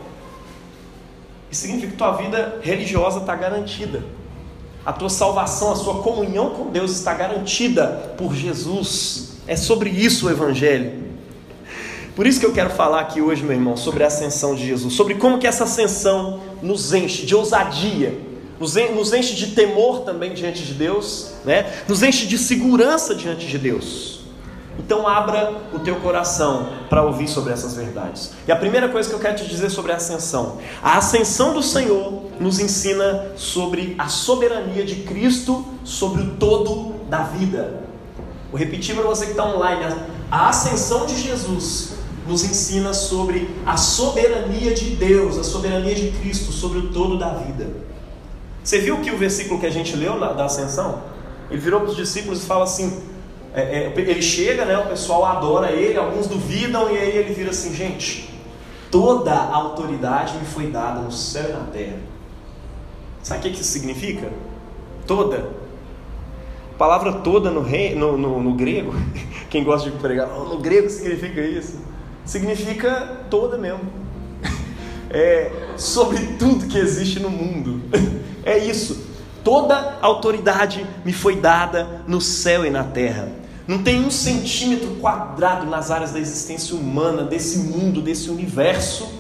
isso 1.52 1.62
significa 1.62 1.92
que 1.92 1.98
tua 1.98 2.14
vida 2.14 2.60
religiosa 2.62 3.20
está 3.20 3.36
garantida. 3.36 4.04
A 4.86 4.94
tua 4.94 5.10
salvação, 5.10 5.72
a 5.72 5.76
sua 5.76 6.02
comunhão 6.02 6.52
com 6.52 6.72
Deus 6.72 6.92
está 6.92 7.14
garantida 7.14 8.16
por 8.18 8.34
Jesus. 8.34 9.34
É 9.46 9.56
sobre 9.56 9.90
isso 9.90 10.28
o 10.28 10.32
Evangelho. 10.32 11.09
Por 12.16 12.28
isso 12.28 12.39
que 12.39 12.46
eu 12.46 12.54
quero 12.54 12.70
falar 12.70 13.01
aqui 13.01 13.22
hoje, 13.22 13.44
meu 13.44 13.54
irmão, 13.54 13.78
sobre 13.78 14.04
a 14.04 14.08
ascensão 14.08 14.56
de 14.56 14.66
Jesus, 14.66 14.94
sobre 14.94 15.16
como 15.16 15.39
que 15.39 15.48
essa 15.48 15.63
ascensão 15.63 16.42
nos 16.62 16.94
enche 16.94 17.25
de 17.25 17.36
ousadia, 17.36 18.20
nos 18.60 19.13
enche 19.13 19.36
de 19.36 19.48
temor 19.48 20.01
também 20.01 20.34
diante 20.34 20.63
de 20.63 20.74
Deus, 20.74 21.32
né? 21.46 21.72
nos 21.88 22.04
enche 22.04 22.25
de 22.25 22.38
segurança 22.38 23.16
diante 23.16 23.48
de 23.48 23.58
Deus. 23.58 24.20
Então 24.78 25.06
abra 25.06 25.54
o 25.74 25.80
teu 25.80 25.98
coração 25.98 26.70
para 26.89 27.04
ouvir 27.04 27.28
sobre 27.28 27.51
essas 27.51 27.75
verdades. 27.75 28.32
E 28.48 28.51
a 28.51 28.56
primeira 28.56 28.88
coisa 28.88 29.10
que 29.10 29.16
eu 29.16 29.20
quero 29.20 29.36
te 29.36 29.46
dizer 29.46 29.70
sobre 29.70 29.92
a 29.92 29.98
ascensão, 29.98 30.58
a 30.82 30.98
ascensão 30.98 31.54
do 31.54 31.62
Senhor 31.62 32.24
nos 32.39 32.60
ensina 32.60 33.34
sobre 33.36 33.94
a 34.00 34.08
soberania 34.08 34.86
de 34.86 35.04
Cristo 35.04 35.66
sobre 35.84 36.22
o 36.22 36.32
todo 36.38 36.96
da 37.10 37.24
vida. 37.24 37.82
Vou 38.50 38.58
repetir 38.58 38.96
para 38.96 39.04
você 39.04 39.25
que 39.25 39.32
está 39.32 39.46
online, 39.46 39.96
a 40.32 40.50
ascensão 40.50 41.06
de 41.06 41.22
Jesus 41.22 41.99
nos 42.30 42.44
ensina 42.44 42.94
sobre 42.94 43.50
a 43.66 43.76
soberania 43.76 44.72
de 44.72 44.92
Deus, 44.92 45.38
a 45.38 45.44
soberania 45.44 45.96
de 45.96 46.12
Cristo 46.12 46.52
sobre 46.52 46.78
o 46.78 46.90
todo 46.94 47.18
da 47.18 47.34
vida. 47.34 47.68
Você 48.64 48.78
viu 48.78 49.02
que 49.02 49.10
o 49.10 49.18
versículo 49.18 49.60
que 49.60 49.66
a 49.66 49.72
gente 49.72 49.96
leu 49.96 50.20
da 50.20 50.46
ascensão? 50.46 51.02
Ele 51.50 51.60
virou 51.60 51.82
para 51.82 51.90
os 51.90 51.96
discípulos 51.96 52.44
e 52.44 52.46
fala 52.46 52.66
assim: 52.66 53.02
é, 53.54 53.62
é, 53.62 53.94
ele 53.98 54.22
chega, 54.22 54.64
né, 54.64 54.78
o 54.78 54.86
pessoal 54.88 55.26
adora 55.26 55.72
ele, 55.72 55.98
alguns 55.98 56.28
duvidam, 56.28 56.92
e 56.92 56.98
aí 57.00 57.18
ele 57.18 57.34
vira 57.34 57.50
assim: 57.50 57.74
gente, 57.74 58.30
toda 58.92 59.34
a 59.34 59.56
autoridade 59.56 60.38
me 60.38 60.46
foi 60.46 60.68
dada 60.68 61.00
no 61.02 61.12
céu 61.12 61.50
e 61.50 61.54
na 61.54 61.64
terra. 61.72 61.98
Sabe 63.24 63.40
o 63.40 63.52
que 63.52 63.60
isso 63.60 63.64
significa? 63.64 64.32
Toda. 65.08 65.50
A 66.76 66.78
palavra 66.78 67.12
toda 67.12 67.50
no, 67.50 67.62
rei, 67.62 67.96
no, 67.96 68.16
no, 68.18 68.42
no 68.42 68.54
grego, 68.54 68.94
quem 69.50 69.64
gosta 69.64 69.90
de 69.90 69.98
pregar, 69.98 70.28
no 70.28 70.60
grego 70.60 70.90
significa 70.90 71.42
isso. 71.42 71.90
Significa 72.30 73.26
toda 73.28 73.58
mesmo. 73.58 73.90
É 75.10 75.52
sobre 75.76 76.20
tudo 76.38 76.68
que 76.68 76.78
existe 76.78 77.20
no 77.20 77.32
mundo. 77.32 77.82
É 78.46 78.56
isso. 78.56 79.08
Toda 79.44 79.98
autoridade 80.00 80.86
me 81.04 81.12
foi 81.12 81.38
dada 81.38 82.04
no 82.06 82.22
céu 82.22 82.64
e 82.64 82.70
na 82.70 82.84
terra. 82.84 83.30
Não 83.68 83.82
tem 83.82 84.06
um 84.06 84.12
centímetro 84.12 84.98
quadrado 85.02 85.66
nas 85.66 85.90
áreas 85.90 86.12
da 86.12 86.20
existência 86.20 86.76
humana, 86.76 87.24
desse 87.24 87.58
mundo, 87.58 88.00
desse 88.00 88.30
universo, 88.30 89.12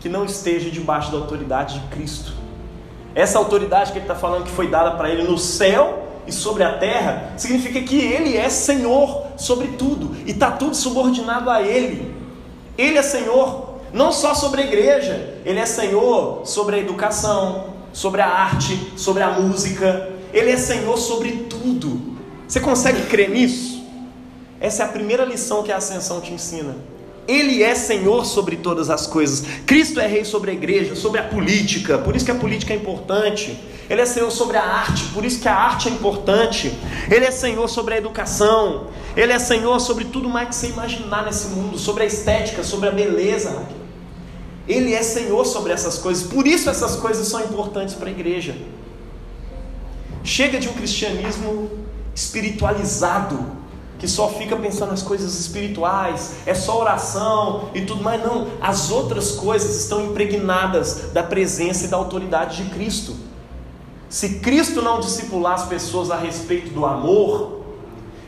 que 0.00 0.08
não 0.08 0.24
esteja 0.24 0.72
debaixo 0.72 1.12
da 1.12 1.18
autoridade 1.18 1.78
de 1.78 1.86
Cristo. 1.86 2.32
Essa 3.14 3.38
autoridade 3.38 3.92
que 3.92 3.98
ele 3.98 4.04
está 4.06 4.16
falando 4.16 4.42
que 4.42 4.50
foi 4.50 4.68
dada 4.68 4.96
para 4.96 5.08
ele 5.08 5.22
no 5.22 5.38
céu 5.38 6.08
e 6.26 6.32
sobre 6.32 6.64
a 6.64 6.78
terra, 6.78 7.34
significa 7.36 7.80
que 7.80 7.96
ele 7.96 8.36
é 8.36 8.48
Senhor 8.48 9.24
sobre 9.36 9.68
tudo 9.68 10.16
e 10.26 10.32
está 10.32 10.50
tudo 10.50 10.74
subordinado 10.74 11.48
a 11.48 11.62
ele. 11.62 12.13
Ele 12.76 12.98
é 12.98 13.02
Senhor 13.02 13.74
não 13.92 14.10
só 14.10 14.34
sobre 14.34 14.62
a 14.62 14.64
igreja, 14.64 15.34
ele 15.44 15.60
é 15.60 15.66
Senhor 15.66 16.44
sobre 16.44 16.76
a 16.76 16.78
educação, 16.80 17.74
sobre 17.92 18.20
a 18.20 18.26
arte, 18.26 18.92
sobre 18.96 19.22
a 19.22 19.30
música. 19.30 20.10
Ele 20.32 20.50
é 20.50 20.56
Senhor 20.56 20.98
sobre 20.98 21.46
tudo. 21.48 22.18
Você 22.46 22.58
consegue 22.58 23.06
crer 23.06 23.30
nisso? 23.30 23.84
Essa 24.60 24.82
é 24.82 24.86
a 24.86 24.88
primeira 24.88 25.24
lição 25.24 25.62
que 25.62 25.70
a 25.70 25.76
ascensão 25.76 26.20
te 26.20 26.32
ensina. 26.32 26.74
Ele 27.26 27.62
é 27.62 27.74
Senhor 27.74 28.24
sobre 28.24 28.56
todas 28.56 28.90
as 28.90 29.06
coisas. 29.06 29.44
Cristo 29.66 30.00
é 30.00 30.06
Rei 30.06 30.24
sobre 30.24 30.50
a 30.50 30.54
igreja, 30.54 30.94
sobre 30.94 31.20
a 31.20 31.24
política, 31.24 31.98
por 31.98 32.14
isso 32.14 32.24
que 32.24 32.30
a 32.30 32.34
política 32.34 32.72
é 32.72 32.76
importante. 32.76 33.58
Ele 33.88 34.00
é 34.00 34.06
Senhor 34.06 34.30
sobre 34.30 34.56
a 34.56 34.62
arte, 34.62 35.04
por 35.12 35.24
isso 35.24 35.40
que 35.40 35.48
a 35.48 35.54
arte 35.54 35.88
é 35.88 35.92
importante. 35.92 36.72
Ele 37.10 37.24
é 37.24 37.30
Senhor 37.30 37.68
sobre 37.68 37.94
a 37.94 37.98
educação. 37.98 38.88
Ele 39.16 39.32
é 39.32 39.38
Senhor 39.38 39.78
sobre 39.80 40.06
tudo 40.06 40.28
mais 40.28 40.48
que 40.48 40.54
você 40.54 40.68
imaginar 40.68 41.24
nesse 41.24 41.48
mundo, 41.48 41.78
sobre 41.78 42.02
a 42.02 42.06
estética, 42.06 42.62
sobre 42.64 42.88
a 42.88 42.92
beleza. 42.92 43.66
Ele 44.66 44.94
é 44.94 45.02
Senhor 45.02 45.44
sobre 45.44 45.72
essas 45.72 45.98
coisas, 45.98 46.26
por 46.26 46.46
isso 46.46 46.70
essas 46.70 46.96
coisas 46.96 47.28
são 47.28 47.40
importantes 47.40 47.94
para 47.94 48.08
a 48.08 48.10
igreja. 48.10 48.56
Chega 50.22 50.58
de 50.58 50.68
um 50.68 50.72
cristianismo 50.72 51.70
espiritualizado, 52.14 53.44
que 54.04 54.10
só 54.10 54.28
fica 54.28 54.54
pensando 54.54 54.90
nas 54.90 55.02
coisas 55.02 55.34
espirituais, 55.40 56.34
é 56.44 56.52
só 56.52 56.78
oração 56.78 57.70
e 57.72 57.80
tudo 57.80 58.02
mais. 58.02 58.22
Não, 58.22 58.48
as 58.60 58.90
outras 58.90 59.30
coisas 59.32 59.80
estão 59.80 60.04
impregnadas 60.04 61.10
da 61.14 61.22
presença 61.22 61.86
e 61.86 61.88
da 61.88 61.96
autoridade 61.96 62.62
de 62.62 62.68
Cristo. 62.68 63.16
Se 64.10 64.40
Cristo 64.40 64.82
não 64.82 65.00
discipular 65.00 65.54
as 65.54 65.64
pessoas 65.64 66.10
a 66.10 66.16
respeito 66.16 66.68
do 66.68 66.84
amor, 66.84 67.62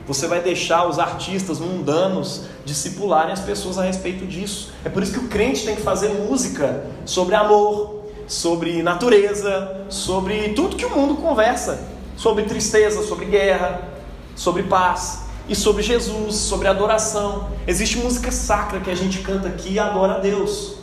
você 0.06 0.26
vai 0.26 0.40
deixar 0.40 0.88
os 0.88 0.98
artistas 0.98 1.58
mundanos 1.58 2.44
discipularem 2.64 3.34
as 3.34 3.40
pessoas 3.40 3.76
a 3.76 3.82
respeito 3.82 4.24
disso. 4.24 4.72
É 4.82 4.88
por 4.88 5.02
isso 5.02 5.12
que 5.12 5.18
o 5.18 5.28
crente 5.28 5.66
tem 5.66 5.76
que 5.76 5.82
fazer 5.82 6.08
música 6.08 6.86
sobre 7.04 7.34
amor, 7.34 8.06
sobre 8.26 8.82
natureza, 8.82 9.84
sobre 9.90 10.54
tudo 10.54 10.74
que 10.74 10.86
o 10.86 10.96
mundo 10.96 11.16
conversa, 11.16 11.86
sobre 12.16 12.44
tristeza, 12.44 13.02
sobre 13.02 13.26
guerra, 13.26 13.82
sobre 14.34 14.62
paz 14.62 15.25
e 15.48 15.54
sobre 15.54 15.82
Jesus, 15.82 16.34
sobre 16.34 16.68
adoração. 16.68 17.48
Existe 17.66 17.98
música 17.98 18.30
sacra 18.30 18.80
que 18.80 18.90
a 18.90 18.94
gente 18.94 19.20
canta 19.20 19.48
aqui 19.48 19.74
e 19.74 19.78
adora 19.78 20.14
a 20.14 20.18
Deus. 20.18 20.76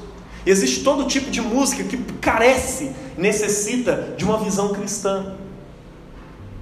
Existe 0.46 0.84
todo 0.84 1.06
tipo 1.06 1.32
de 1.32 1.42
música 1.42 1.84
que 1.84 1.98
carece, 2.20 2.92
necessita 3.18 4.14
de 4.18 4.26
uma 4.26 4.38
visão 4.38 4.74
cristã. 4.74 5.36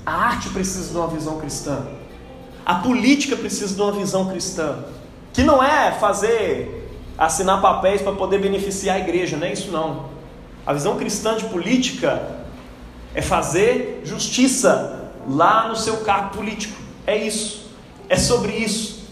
A 0.05 0.13
arte 0.13 0.49
precisa 0.49 0.91
de 0.91 0.97
uma 0.97 1.07
visão 1.07 1.39
cristã. 1.39 1.87
A 2.65 2.75
política 2.75 3.35
precisa 3.35 3.73
de 3.73 3.81
uma 3.81 3.91
visão 3.91 4.29
cristã, 4.29 4.85
que 5.33 5.43
não 5.43 5.63
é 5.63 5.91
fazer 5.93 6.89
assinar 7.17 7.61
papéis 7.61 8.01
para 8.01 8.13
poder 8.13 8.39
beneficiar 8.39 8.97
a 8.97 8.99
igreja, 8.99 9.37
não 9.37 9.47
é 9.47 9.53
isso 9.53 9.71
não. 9.71 10.09
A 10.65 10.73
visão 10.73 10.95
cristã 10.95 11.35
de 11.35 11.45
política 11.45 12.39
é 13.13 13.21
fazer 13.21 14.01
justiça 14.03 15.11
lá 15.27 15.67
no 15.67 15.75
seu 15.75 15.97
cargo 15.97 16.35
político. 16.35 16.79
É 17.05 17.15
isso. 17.15 17.60
É 18.11 18.17
sobre 18.17 18.51
isso. 18.51 19.05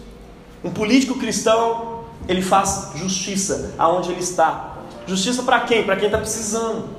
Um 0.61 0.71
político 0.71 1.17
cristão, 1.17 2.03
ele 2.27 2.41
faz 2.41 2.91
justiça 2.95 3.73
aonde 3.77 4.11
ele 4.11 4.19
está. 4.19 4.75
Justiça 5.07 5.41
para 5.41 5.61
quem? 5.61 5.85
Para 5.85 5.95
quem 5.95 6.07
está 6.07 6.17
precisando. 6.17 6.89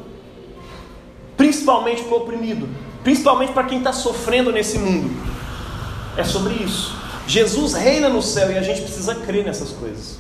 Principalmente 1.36 2.02
para 2.04 2.14
o 2.14 2.22
oprimido. 2.22 2.66
Principalmente 3.04 3.52
para 3.52 3.64
quem 3.64 3.78
está 3.78 3.92
sofrendo 3.92 4.50
nesse 4.50 4.78
mundo. 4.78 5.14
É 6.16 6.24
sobre 6.24 6.54
isso. 6.54 6.96
Jesus 7.26 7.74
reina 7.74 8.08
no 8.08 8.22
céu 8.22 8.50
e 8.50 8.56
a 8.56 8.62
gente 8.62 8.80
precisa 8.80 9.14
crer 9.14 9.44
nessas 9.44 9.68
coisas. 9.68 10.16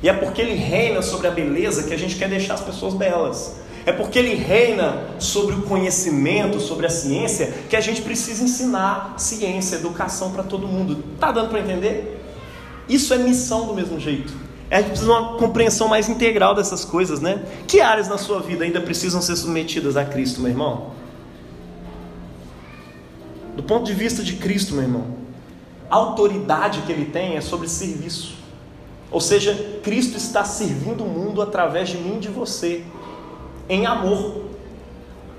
E 0.00 0.08
é 0.08 0.12
porque 0.12 0.40
ele 0.40 0.54
reina 0.54 1.02
sobre 1.02 1.26
a 1.26 1.32
beleza 1.32 1.82
que 1.82 1.92
a 1.92 1.98
gente 1.98 2.14
quer 2.14 2.28
deixar 2.28 2.54
as 2.54 2.60
pessoas 2.60 2.94
belas. 2.94 3.56
É 3.86 3.92
porque 3.92 4.18
ele 4.18 4.34
reina 4.34 5.04
sobre 5.20 5.54
o 5.54 5.62
conhecimento, 5.62 6.58
sobre 6.58 6.86
a 6.86 6.90
ciência, 6.90 7.54
que 7.70 7.76
a 7.76 7.80
gente 7.80 8.02
precisa 8.02 8.42
ensinar 8.42 9.14
ciência, 9.16 9.76
educação 9.76 10.32
para 10.32 10.42
todo 10.42 10.66
mundo. 10.66 11.04
Tá 11.20 11.30
dando 11.30 11.50
para 11.50 11.60
entender? 11.60 12.20
Isso 12.88 13.14
é 13.14 13.18
missão 13.18 13.64
do 13.64 13.74
mesmo 13.74 14.00
jeito. 14.00 14.34
A 14.68 14.78
gente 14.78 14.88
precisa 14.88 15.12
de 15.12 15.16
uma 15.16 15.38
compreensão 15.38 15.86
mais 15.86 16.08
integral 16.08 16.52
dessas 16.52 16.84
coisas, 16.84 17.20
né? 17.20 17.44
Que 17.68 17.80
áreas 17.80 18.08
na 18.08 18.18
sua 18.18 18.40
vida 18.40 18.64
ainda 18.64 18.80
precisam 18.80 19.22
ser 19.22 19.36
submetidas 19.36 19.96
a 19.96 20.04
Cristo, 20.04 20.40
meu 20.40 20.50
irmão? 20.50 20.90
Do 23.54 23.62
ponto 23.62 23.86
de 23.86 23.94
vista 23.94 24.20
de 24.20 24.34
Cristo, 24.34 24.74
meu 24.74 24.82
irmão, 24.82 25.06
a 25.88 25.94
autoridade 25.94 26.82
que 26.82 26.90
ele 26.90 27.04
tem 27.04 27.36
é 27.36 27.40
sobre 27.40 27.68
serviço. 27.68 28.34
Ou 29.12 29.20
seja, 29.20 29.78
Cristo 29.84 30.16
está 30.16 30.44
servindo 30.44 31.04
o 31.04 31.08
mundo 31.08 31.40
através 31.40 31.88
de 31.88 31.98
mim 31.98 32.16
e 32.16 32.20
de 32.20 32.28
você, 32.28 32.84
em 33.68 33.86
amor. 33.86 34.46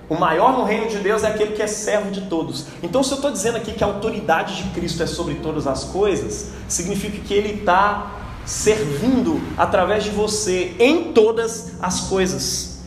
O 0.09 0.15
maior 0.15 0.57
no 0.57 0.63
reino 0.63 0.87
de 0.87 0.97
Deus 0.99 1.23
é 1.23 1.27
aquele 1.27 1.51
que 1.51 1.61
é 1.61 1.67
servo 1.67 2.11
de 2.11 2.21
todos. 2.21 2.67
Então, 2.81 3.03
se 3.03 3.11
eu 3.11 3.15
estou 3.15 3.29
dizendo 3.29 3.57
aqui 3.57 3.73
que 3.73 3.83
a 3.83 3.87
autoridade 3.87 4.63
de 4.63 4.69
Cristo 4.69 5.03
é 5.03 5.07
sobre 5.07 5.35
todas 5.35 5.67
as 5.67 5.83
coisas, 5.83 6.51
significa 6.67 7.17
que 7.19 7.33
Ele 7.33 7.59
está 7.59 8.13
servindo 8.45 9.41
através 9.57 10.05
de 10.05 10.09
você 10.09 10.73
em 10.79 11.11
todas 11.11 11.73
as 11.81 12.01
coisas. 12.01 12.79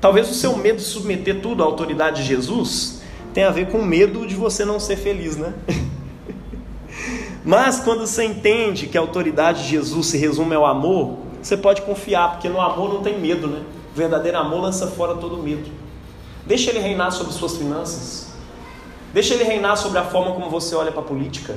Talvez 0.00 0.30
o 0.30 0.34
seu 0.34 0.56
medo 0.56 0.76
de 0.76 0.84
submeter 0.84 1.40
tudo 1.40 1.62
à 1.62 1.66
autoridade 1.66 2.22
de 2.22 2.28
Jesus 2.28 3.00
tem 3.32 3.44
a 3.44 3.50
ver 3.50 3.68
com 3.68 3.82
medo 3.82 4.26
de 4.26 4.34
você 4.34 4.64
não 4.64 4.78
ser 4.78 4.96
feliz, 4.96 5.36
né? 5.36 5.54
Mas 7.44 7.80
quando 7.80 8.06
você 8.06 8.24
entende 8.24 8.86
que 8.86 8.98
a 8.98 9.00
autoridade 9.00 9.62
de 9.62 9.70
Jesus 9.70 10.08
se 10.08 10.18
resume 10.18 10.54
ao 10.54 10.66
amor, 10.66 11.18
você 11.42 11.56
pode 11.56 11.80
confiar, 11.82 12.32
porque 12.32 12.48
no 12.50 12.60
amor 12.60 12.92
não 12.92 13.02
tem 13.02 13.18
medo, 13.18 13.46
né? 13.46 13.62
O 13.92 13.96
verdadeiro 13.96 14.38
amor 14.38 14.60
lança 14.62 14.86
fora 14.86 15.16
todo 15.16 15.36
medo. 15.36 15.70
Deixa 16.46 16.70
ele 16.70 16.78
reinar 16.78 17.12
sobre 17.12 17.32
suas 17.32 17.56
finanças. 17.56 18.28
Deixa 19.12 19.34
ele 19.34 19.44
reinar 19.44 19.76
sobre 19.76 19.98
a 19.98 20.04
forma 20.04 20.32
como 20.32 20.48
você 20.48 20.74
olha 20.74 20.92
para 20.92 21.00
a 21.00 21.04
política. 21.04 21.56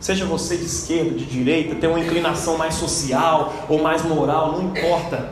Seja 0.00 0.24
você 0.24 0.56
de 0.56 0.64
esquerda, 0.64 1.10
de 1.10 1.24
direita, 1.24 1.76
tem 1.76 1.88
uma 1.88 2.00
inclinação 2.00 2.56
mais 2.56 2.74
social 2.74 3.52
ou 3.68 3.82
mais 3.82 4.04
moral, 4.04 4.52
não 4.52 4.62
importa. 4.64 5.30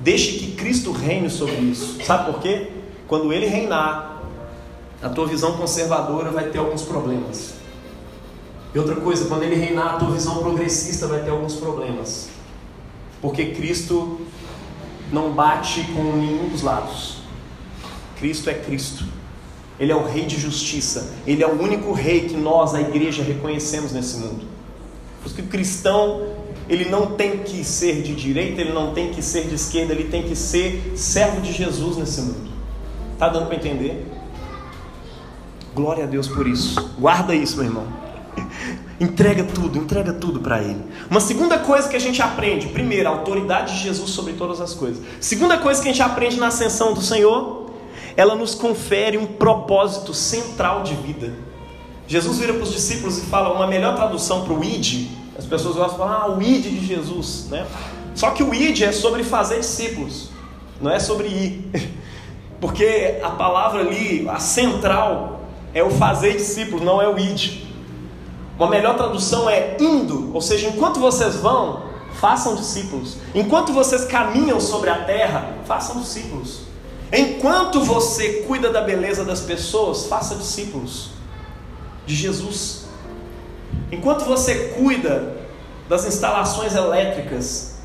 Deixe 0.00 0.38
que 0.38 0.52
Cristo 0.52 0.92
reine 0.92 1.30
sobre 1.30 1.56
isso. 1.56 2.04
Sabe 2.04 2.32
por 2.32 2.40
quê? 2.40 2.68
Quando 3.06 3.32
ele 3.32 3.46
reinar, 3.46 4.22
a 5.02 5.08
tua 5.08 5.26
visão 5.26 5.56
conservadora 5.56 6.30
vai 6.30 6.48
ter 6.48 6.58
alguns 6.58 6.82
problemas. 6.82 7.54
E 8.74 8.78
outra 8.78 8.96
coisa, 8.96 9.26
quando 9.26 9.42
ele 9.44 9.54
reinar, 9.54 9.94
a 9.94 9.98
tua 9.98 10.10
visão 10.10 10.38
progressista 10.38 11.06
vai 11.06 11.22
ter 11.22 11.30
alguns 11.30 11.54
problemas. 11.54 12.28
Porque 13.22 13.46
Cristo 13.46 14.20
não 15.12 15.32
bate 15.32 15.82
com 15.94 16.02
nenhum 16.16 16.48
dos 16.48 16.62
lados. 16.62 17.18
Cristo 18.18 18.50
é 18.50 18.54
Cristo. 18.54 19.04
Ele 19.78 19.92
é 19.92 19.96
o 19.96 20.04
rei 20.04 20.24
de 20.24 20.38
justiça. 20.38 21.14
Ele 21.26 21.42
é 21.42 21.46
o 21.46 21.60
único 21.60 21.92
rei 21.92 22.28
que 22.28 22.36
nós, 22.36 22.74
a 22.74 22.80
igreja, 22.80 23.22
reconhecemos 23.22 23.92
nesse 23.92 24.16
mundo. 24.18 24.46
Por 25.20 25.26
isso 25.26 25.34
que 25.34 25.42
o 25.42 25.46
cristão, 25.46 26.26
ele 26.68 26.86
não 26.88 27.14
tem 27.14 27.38
que 27.38 27.62
ser 27.62 28.02
de 28.02 28.14
direita, 28.14 28.60
ele 28.60 28.72
não 28.72 28.94
tem 28.94 29.12
que 29.12 29.22
ser 29.22 29.46
de 29.46 29.54
esquerda, 29.54 29.92
ele 29.92 30.04
tem 30.04 30.22
que 30.22 30.34
ser 30.34 30.92
servo 30.96 31.40
de 31.40 31.52
Jesus 31.52 31.96
nesse 31.96 32.22
mundo. 32.22 32.50
Tá 33.18 33.28
dando 33.28 33.46
para 33.46 33.56
entender? 33.56 34.06
Glória 35.74 36.04
a 36.04 36.06
Deus 36.06 36.26
por 36.26 36.46
isso. 36.46 36.90
Guarda 36.98 37.34
isso, 37.34 37.56
meu 37.56 37.66
irmão. 37.66 37.86
Entrega 38.98 39.44
tudo, 39.44 39.78
entrega 39.78 40.12
tudo 40.12 40.40
para 40.40 40.62
Ele. 40.62 40.82
Uma 41.10 41.20
segunda 41.20 41.58
coisa 41.58 41.88
que 41.88 41.96
a 41.96 42.00
gente 42.00 42.22
aprende: 42.22 42.68
primeiro, 42.68 43.08
a 43.08 43.12
autoridade 43.12 43.74
de 43.74 43.82
Jesus 43.82 44.10
sobre 44.10 44.32
todas 44.32 44.60
as 44.60 44.72
coisas. 44.72 45.04
Segunda 45.20 45.58
coisa 45.58 45.82
que 45.82 45.88
a 45.88 45.92
gente 45.92 46.02
aprende 46.02 46.38
na 46.38 46.46
ascensão 46.46 46.94
do 46.94 47.02
Senhor, 47.02 47.70
ela 48.16 48.34
nos 48.34 48.54
confere 48.54 49.18
um 49.18 49.26
propósito 49.26 50.14
central 50.14 50.82
de 50.82 50.94
vida. 50.94 51.34
Jesus 52.08 52.38
vira 52.38 52.54
para 52.54 52.62
os 52.62 52.72
discípulos 52.72 53.18
e 53.18 53.22
fala 53.22 53.52
uma 53.52 53.66
melhor 53.66 53.94
tradução 53.94 54.44
para 54.44 54.54
o 54.54 54.64
id. 54.64 55.08
As 55.36 55.44
pessoas 55.44 55.76
gostam 55.76 55.98
de 55.98 55.98
falar, 55.98 56.22
ah, 56.22 56.30
o 56.30 56.40
id 56.40 56.62
de 56.62 56.86
Jesus, 56.86 57.48
né? 57.50 57.66
Só 58.14 58.30
que 58.30 58.42
o 58.42 58.54
id 58.54 58.80
é 58.80 58.92
sobre 58.92 59.22
fazer 59.22 59.60
discípulos, 59.60 60.30
não 60.80 60.90
é 60.90 60.98
sobre 60.98 61.28
ir. 61.28 61.70
Porque 62.58 63.18
a 63.22 63.28
palavra 63.28 63.80
ali, 63.80 64.26
a 64.26 64.38
central, 64.38 65.42
é 65.74 65.82
o 65.82 65.90
fazer 65.90 66.32
discípulos, 66.32 66.82
não 66.82 67.02
é 67.02 67.08
o 67.08 67.18
id. 67.18 67.65
Uma 68.58 68.70
melhor 68.70 68.96
tradução 68.96 69.48
é 69.48 69.76
indo, 69.78 70.30
ou 70.34 70.40
seja, 70.40 70.68
enquanto 70.68 70.98
vocês 70.98 71.36
vão, 71.36 71.82
façam 72.14 72.56
discípulos. 72.56 73.16
Enquanto 73.34 73.72
vocês 73.72 74.04
caminham 74.04 74.60
sobre 74.60 74.88
a 74.88 75.04
terra, 75.04 75.58
façam 75.66 76.00
discípulos. 76.00 76.60
Enquanto 77.12 77.84
você 77.84 78.44
cuida 78.46 78.70
da 78.70 78.80
beleza 78.80 79.24
das 79.24 79.40
pessoas, 79.40 80.06
faça 80.06 80.34
discípulos 80.34 81.10
de 82.06 82.14
Jesus. 82.14 82.86
Enquanto 83.92 84.24
você 84.24 84.72
cuida 84.76 85.36
das 85.88 86.06
instalações 86.06 86.74
elétricas, 86.74 87.76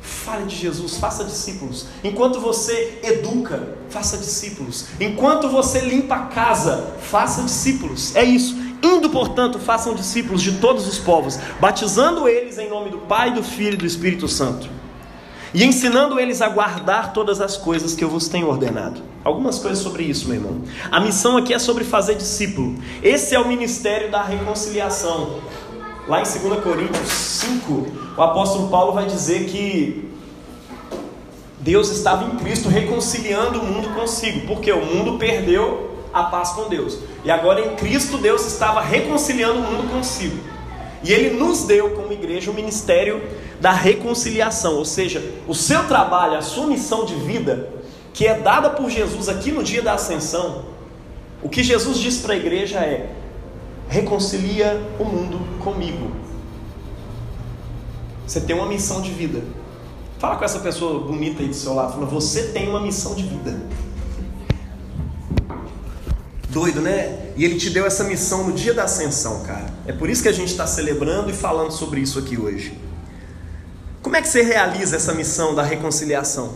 fale 0.00 0.44
de 0.44 0.54
Jesus, 0.54 0.98
faça 0.98 1.24
discípulos. 1.24 1.86
Enquanto 2.04 2.40
você 2.40 3.00
educa, 3.02 3.76
faça 3.88 4.16
discípulos. 4.18 4.86
Enquanto 5.00 5.48
você 5.48 5.80
limpa 5.80 6.14
a 6.14 6.26
casa, 6.26 6.94
faça 7.00 7.42
discípulos. 7.42 8.14
É 8.14 8.22
isso. 8.22 8.54
Indo, 8.82 9.08
portanto, 9.10 9.58
façam 9.60 9.94
discípulos 9.94 10.42
de 10.42 10.52
todos 10.52 10.88
os 10.88 10.98
povos, 10.98 11.38
batizando 11.60 12.28
eles 12.28 12.58
em 12.58 12.68
nome 12.68 12.90
do 12.90 12.98
Pai, 12.98 13.32
do 13.32 13.42
Filho 13.42 13.74
e 13.74 13.76
do 13.76 13.86
Espírito 13.86 14.26
Santo, 14.26 14.68
e 15.54 15.64
ensinando 15.64 16.18
eles 16.18 16.42
a 16.42 16.48
guardar 16.48 17.12
todas 17.12 17.40
as 17.40 17.56
coisas 17.56 17.94
que 17.94 18.02
eu 18.02 18.08
vos 18.08 18.26
tenho 18.26 18.48
ordenado. 18.48 19.00
Algumas 19.22 19.60
coisas 19.60 19.78
sobre 19.78 20.02
isso, 20.02 20.26
meu 20.26 20.36
irmão. 20.36 20.62
A 20.90 20.98
missão 20.98 21.36
aqui 21.36 21.54
é 21.54 21.58
sobre 21.58 21.84
fazer 21.84 22.16
discípulo. 22.16 22.76
Esse 23.02 23.36
é 23.36 23.38
o 23.38 23.46
ministério 23.46 24.10
da 24.10 24.22
reconciliação. 24.22 25.40
Lá 26.08 26.20
em 26.20 26.24
2 26.24 26.64
Coríntios 26.64 27.08
5, 27.08 27.86
o 28.18 28.22
apóstolo 28.22 28.68
Paulo 28.68 28.92
vai 28.92 29.06
dizer 29.06 29.44
que 29.44 30.10
Deus 31.60 31.90
estava 31.90 32.24
em 32.24 32.36
Cristo 32.38 32.68
reconciliando 32.68 33.60
o 33.60 33.64
mundo 33.64 33.94
consigo, 33.94 34.44
porque 34.48 34.72
o 34.72 34.84
mundo 34.84 35.16
perdeu 35.16 35.92
a 36.12 36.24
paz 36.24 36.50
com 36.50 36.68
Deus. 36.68 36.98
E 37.24 37.30
agora 37.30 37.60
em 37.60 37.76
Cristo 37.76 38.18
Deus 38.18 38.46
estava 38.46 38.80
reconciliando 38.80 39.60
o 39.60 39.62
mundo 39.62 39.90
consigo. 39.90 40.36
E 41.04 41.12
ele 41.12 41.36
nos 41.36 41.64
deu 41.64 41.90
como 41.90 42.12
igreja 42.12 42.50
o 42.50 42.54
ministério 42.54 43.22
da 43.60 43.72
reconciliação, 43.72 44.74
ou 44.74 44.84
seja, 44.84 45.22
o 45.46 45.54
seu 45.54 45.86
trabalho, 45.86 46.36
a 46.36 46.42
sua 46.42 46.66
missão 46.66 47.04
de 47.04 47.14
vida, 47.14 47.68
que 48.12 48.26
é 48.26 48.38
dada 48.38 48.70
por 48.70 48.90
Jesus 48.90 49.28
aqui 49.28 49.50
no 49.50 49.62
dia 49.62 49.82
da 49.82 49.94
ascensão. 49.94 50.64
O 51.42 51.48
que 51.48 51.62
Jesus 51.62 51.98
diz 51.98 52.18
para 52.18 52.34
a 52.34 52.36
igreja 52.36 52.78
é: 52.78 53.10
reconcilia 53.88 54.80
o 54.98 55.04
mundo 55.04 55.40
comigo. 55.62 56.10
Você 58.26 58.40
tem 58.40 58.54
uma 58.56 58.66
missão 58.66 59.00
de 59.00 59.10
vida. 59.10 59.42
Fala 60.18 60.36
com 60.36 60.44
essa 60.44 60.60
pessoa 60.60 61.00
bonita 61.00 61.42
aí 61.42 61.48
do 61.48 61.54
seu 61.54 61.74
lado, 61.74 61.94
fala, 61.94 62.06
você 62.06 62.44
tem 62.48 62.68
uma 62.68 62.80
missão 62.80 63.14
de 63.14 63.24
vida. 63.24 63.60
Doido, 66.52 66.82
né? 66.82 67.32
E 67.34 67.46
ele 67.46 67.56
te 67.56 67.70
deu 67.70 67.86
essa 67.86 68.04
missão 68.04 68.44
no 68.44 68.52
dia 68.52 68.74
da 68.74 68.84
ascensão, 68.84 69.42
cara. 69.42 69.72
É 69.86 69.92
por 69.92 70.10
isso 70.10 70.22
que 70.22 70.28
a 70.28 70.32
gente 70.32 70.50
está 70.50 70.66
celebrando 70.66 71.30
e 71.30 71.32
falando 71.32 71.70
sobre 71.70 72.02
isso 72.02 72.18
aqui 72.18 72.38
hoje. 72.38 72.78
Como 74.02 74.14
é 74.16 74.20
que 74.20 74.28
você 74.28 74.42
realiza 74.42 74.96
essa 74.96 75.14
missão 75.14 75.54
da 75.54 75.62
reconciliação? 75.62 76.54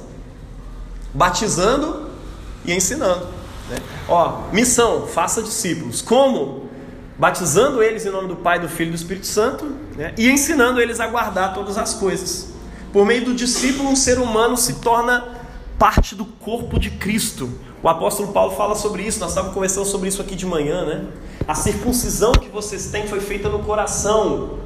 Batizando 1.15 2.11
e 2.67 2.75
ensinando. 2.75 3.27
Né? 3.71 3.79
Ó, 4.07 4.43
missão, 4.53 5.07
faça 5.07 5.43
discípulos. 5.43 6.03
Como? 6.03 6.69
Batizando 7.19 7.83
eles 7.83 8.05
em 8.05 8.11
nome 8.11 8.29
do 8.29 8.37
Pai, 8.37 8.61
do 8.61 8.69
Filho 8.69 8.89
e 8.89 8.91
do 8.91 8.97
Espírito 8.97 9.27
Santo 9.27 9.65
né? 9.97 10.13
e 10.19 10.29
ensinando 10.29 10.79
eles 10.79 11.01
a 11.01 11.07
guardar 11.07 11.55
todas 11.55 11.79
as 11.79 11.95
coisas. 11.95 12.49
Por 12.93 13.07
meio 13.07 13.25
do 13.25 13.35
discípulo, 13.35 13.89
um 13.89 13.97
ser 13.97 14.19
humano 14.19 14.59
se 14.59 14.75
torna 14.75 15.27
parte 15.79 16.15
do 16.15 16.27
corpo 16.27 16.79
de 16.79 16.91
Cristo. 16.91 17.51
O 17.87 17.89
apóstolo 17.89 18.33
Paulo 18.33 18.51
fala 18.51 18.75
sobre 18.75 19.05
isso, 19.05 19.21
nós 19.21 19.29
estávamos 19.29 19.55
conversando 19.55 19.87
sobre 19.87 20.09
isso 20.09 20.21
aqui 20.21 20.35
de 20.35 20.45
manhã, 20.45 20.85
né? 20.85 21.07
A 21.47 21.55
circuncisão 21.55 22.33
que 22.33 22.49
vocês 22.49 22.87
têm 22.87 23.07
foi 23.07 23.21
feita 23.21 23.49
no 23.49 23.61
coração. 23.61 24.59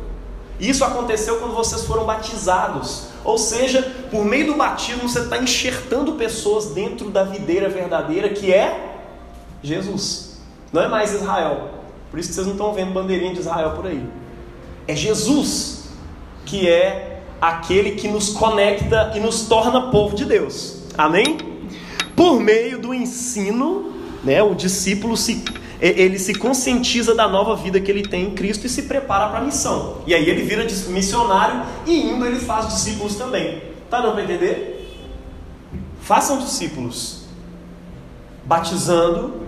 Isso 0.59 0.83
aconteceu 0.83 1.37
quando 1.37 1.55
vocês 1.55 1.85
foram 1.85 2.07
batizados. 2.07 3.09
Ou 3.23 3.37
seja, 3.37 3.83
por 4.11 4.25
meio 4.25 4.47
do 4.47 4.55
batismo 4.55 5.07
você 5.07 5.19
está 5.19 5.37
enxertando 5.37 6.13
pessoas 6.13 6.71
dentro 6.71 7.11
da 7.11 7.23
videira 7.23 7.69
verdadeira 7.69 8.31
que 8.31 8.55
é 8.55 9.03
Jesus. 9.63 10.41
Não 10.73 10.81
é 10.81 10.89
mais 10.89 11.13
Israel. 11.13 11.73
Por 12.11 12.19
isso 12.19 12.31
que 12.31 12.35
vocês 12.37 12.47
não 12.47 12.55
estão 12.55 12.73
vendo 12.73 12.95
bandeirinha 12.95 13.35
de 13.35 13.41
Israel 13.41 13.73
por 13.73 13.87
aí. 13.87 14.03
É 14.89 14.97
Jesus 14.97 15.91
que 16.47 16.67
é 16.67 17.21
aquele 17.39 17.91
que 17.91 18.09
nos 18.09 18.31
conecta 18.31 19.13
e 19.15 19.21
nos 19.21 19.43
torna 19.43 19.91
povo 19.91 20.17
de 20.17 20.25
Deus. 20.25 20.85
Amém? 20.97 21.50
Por 22.21 22.39
meio 22.39 22.79
do 22.79 22.93
ensino, 22.93 23.95
né, 24.23 24.43
o 24.43 24.55
discípulo 24.55 25.17
se 25.17 25.43
ele 25.81 26.19
se 26.19 26.35
conscientiza 26.35 27.15
da 27.15 27.27
nova 27.27 27.57
vida 27.57 27.81
que 27.81 27.91
ele 27.91 28.03
tem 28.03 28.27
em 28.27 28.31
Cristo 28.33 28.67
e 28.67 28.69
se 28.69 28.83
prepara 28.83 29.29
para 29.29 29.39
a 29.39 29.43
missão. 29.43 30.03
E 30.07 30.15
aí 30.15 30.29
ele 30.29 30.43
vira 30.43 30.67
missionário 30.89 31.63
e 31.87 31.99
indo 31.99 32.27
ele 32.27 32.39
faz 32.39 32.69
discípulos 32.69 33.15
também. 33.15 33.63
Tá 33.89 34.03
dando 34.03 34.13
para 34.13 34.25
entender? 34.25 35.03
Façam 36.03 36.37
discípulos, 36.37 37.23
batizando 38.45 39.41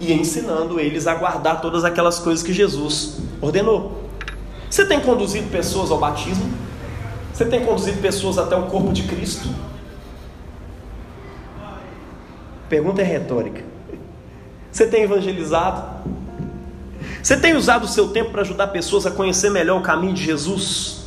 e 0.00 0.12
ensinando 0.12 0.80
eles 0.80 1.06
a 1.06 1.14
guardar 1.14 1.60
todas 1.60 1.84
aquelas 1.84 2.18
coisas 2.18 2.42
que 2.44 2.52
Jesus 2.52 3.18
ordenou. 3.40 4.02
Você 4.68 4.84
tem 4.84 4.98
conduzido 4.98 5.48
pessoas 5.48 5.92
ao 5.92 5.98
batismo? 5.98 6.50
Você 7.32 7.44
tem 7.44 7.64
conduzido 7.64 8.02
pessoas 8.02 8.36
até 8.36 8.56
o 8.56 8.64
corpo 8.64 8.92
de 8.92 9.04
Cristo? 9.04 9.69
Pergunta 12.70 13.02
é 13.02 13.04
retórica. 13.04 13.64
Você 14.70 14.86
tem 14.86 15.02
evangelizado? 15.02 16.08
Você 17.20 17.36
tem 17.36 17.54
usado 17.54 17.84
o 17.84 17.88
seu 17.88 18.08
tempo 18.08 18.30
para 18.30 18.42
ajudar 18.42 18.68
pessoas 18.68 19.04
a 19.04 19.10
conhecer 19.10 19.50
melhor 19.50 19.80
o 19.80 19.82
caminho 19.82 20.14
de 20.14 20.22
Jesus? 20.22 21.00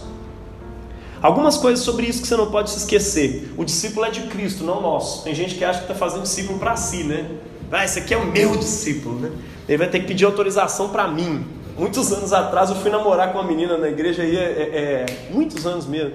Algumas 1.22 1.56
coisas 1.56 1.84
sobre 1.84 2.06
isso 2.06 2.22
que 2.22 2.28
você 2.28 2.36
não 2.36 2.52
pode 2.52 2.70
se 2.70 2.80
esquecer. 2.80 3.54
O 3.58 3.64
discípulo 3.64 4.06
é 4.06 4.12
de 4.12 4.24
Cristo, 4.24 4.66
não 4.66 4.82
nosso. 4.82 5.24
Tem 5.24 5.34
gente 5.34 5.56
que 5.56 5.64
acha 5.64 5.80
que 5.80 5.86
está 5.86 5.96
fazendo 5.96 6.24
discípulo 6.24 6.60
para 6.60 6.76
si, 6.76 7.06
né? 7.06 7.32
Ah, 7.72 7.86
esse 7.86 7.98
aqui 7.98 8.14
é 8.14 8.18
o 8.18 8.26
meu 8.26 8.58
discípulo, 8.58 9.18
né? 9.22 9.32
Ele 9.68 9.78
vai 9.78 9.88
ter 9.88 10.02
que 10.02 10.08
pedir 10.08 10.26
autorização 10.26 10.90
para 10.90 11.08
mim. 11.08 11.46
Muitos 11.78 12.12
anos 12.12 12.34
atrás 12.34 12.72
eu 12.72 12.76
fui 12.76 12.92
namorar 12.92 13.32
com 13.32 13.40
uma 13.40 13.48
menina 13.48 13.78
na 13.78 13.88
igreja 13.88 14.22
aí, 14.22 14.36
é, 14.36 14.42
é, 14.42 15.06
é 15.10 15.32
muitos 15.32 15.66
anos 15.66 15.88
mesmo. 15.88 16.12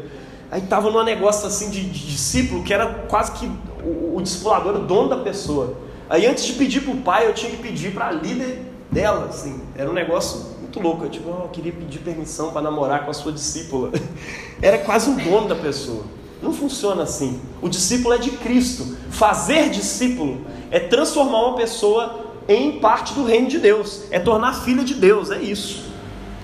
Aí 0.50 0.60
tava 0.60 0.90
num 0.90 1.02
negócio 1.02 1.46
assim 1.46 1.70
de, 1.70 1.82
de 1.84 2.06
discípulo 2.06 2.62
que 2.62 2.72
era 2.72 2.86
quase 3.08 3.32
que 3.32 3.50
o, 3.84 4.16
o 4.16 4.22
discipulador, 4.22 4.76
o 4.76 4.80
dono 4.80 5.08
da 5.08 5.16
pessoa. 5.18 5.74
Aí 6.08 6.26
antes 6.26 6.44
de 6.44 6.54
pedir 6.54 6.82
para 6.82 6.92
o 6.92 6.96
pai, 6.98 7.26
eu 7.26 7.34
tinha 7.34 7.50
que 7.50 7.58
pedir 7.58 7.92
para 7.92 8.08
a 8.08 8.12
líder 8.12 8.64
dela, 8.90 9.26
assim. 9.26 9.60
Era 9.76 9.90
um 9.90 9.92
negócio 9.92 10.56
muito 10.60 10.80
louco. 10.80 11.04
Eu, 11.04 11.10
tipo, 11.10 11.28
oh, 11.28 11.44
eu 11.44 11.48
queria 11.48 11.72
pedir 11.72 11.98
permissão 11.98 12.50
para 12.50 12.62
namorar 12.62 13.04
com 13.04 13.10
a 13.10 13.14
sua 13.14 13.32
discípula. 13.32 13.90
Era 14.62 14.78
quase 14.78 15.10
um 15.10 15.16
dono 15.16 15.48
da 15.48 15.54
pessoa. 15.54 16.04
Não 16.42 16.52
funciona 16.52 17.02
assim. 17.02 17.40
O 17.60 17.68
discípulo 17.68 18.14
é 18.14 18.18
de 18.18 18.30
Cristo. 18.32 18.96
Fazer 19.10 19.70
discípulo 19.70 20.40
é 20.70 20.78
transformar 20.78 21.48
uma 21.48 21.56
pessoa 21.56 22.26
em 22.48 22.78
parte 22.78 23.12
do 23.12 23.24
reino 23.24 23.48
de 23.48 23.58
Deus. 23.58 24.04
É 24.10 24.18
tornar 24.18 24.54
filha 24.54 24.84
de 24.84 24.94
Deus. 24.94 25.30
É 25.30 25.38
isso. 25.38 25.88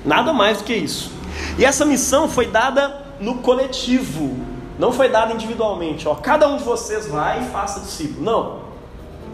Nada 0.04 0.32
mais 0.32 0.58
do 0.58 0.64
que 0.64 0.74
isso. 0.74 1.10
E 1.58 1.64
essa 1.64 1.84
missão 1.84 2.28
foi 2.28 2.46
dada 2.46 3.02
no 3.20 3.36
coletivo. 3.36 4.36
Não 4.78 4.92
foi 4.92 5.08
dada 5.08 5.32
individualmente. 5.32 6.06
Ó, 6.08 6.14
cada 6.14 6.48
um 6.48 6.56
de 6.56 6.64
vocês 6.64 7.06
vai 7.06 7.42
e 7.42 7.44
faça 7.46 7.80
discípulo. 7.80 8.24
Não. 8.24 8.64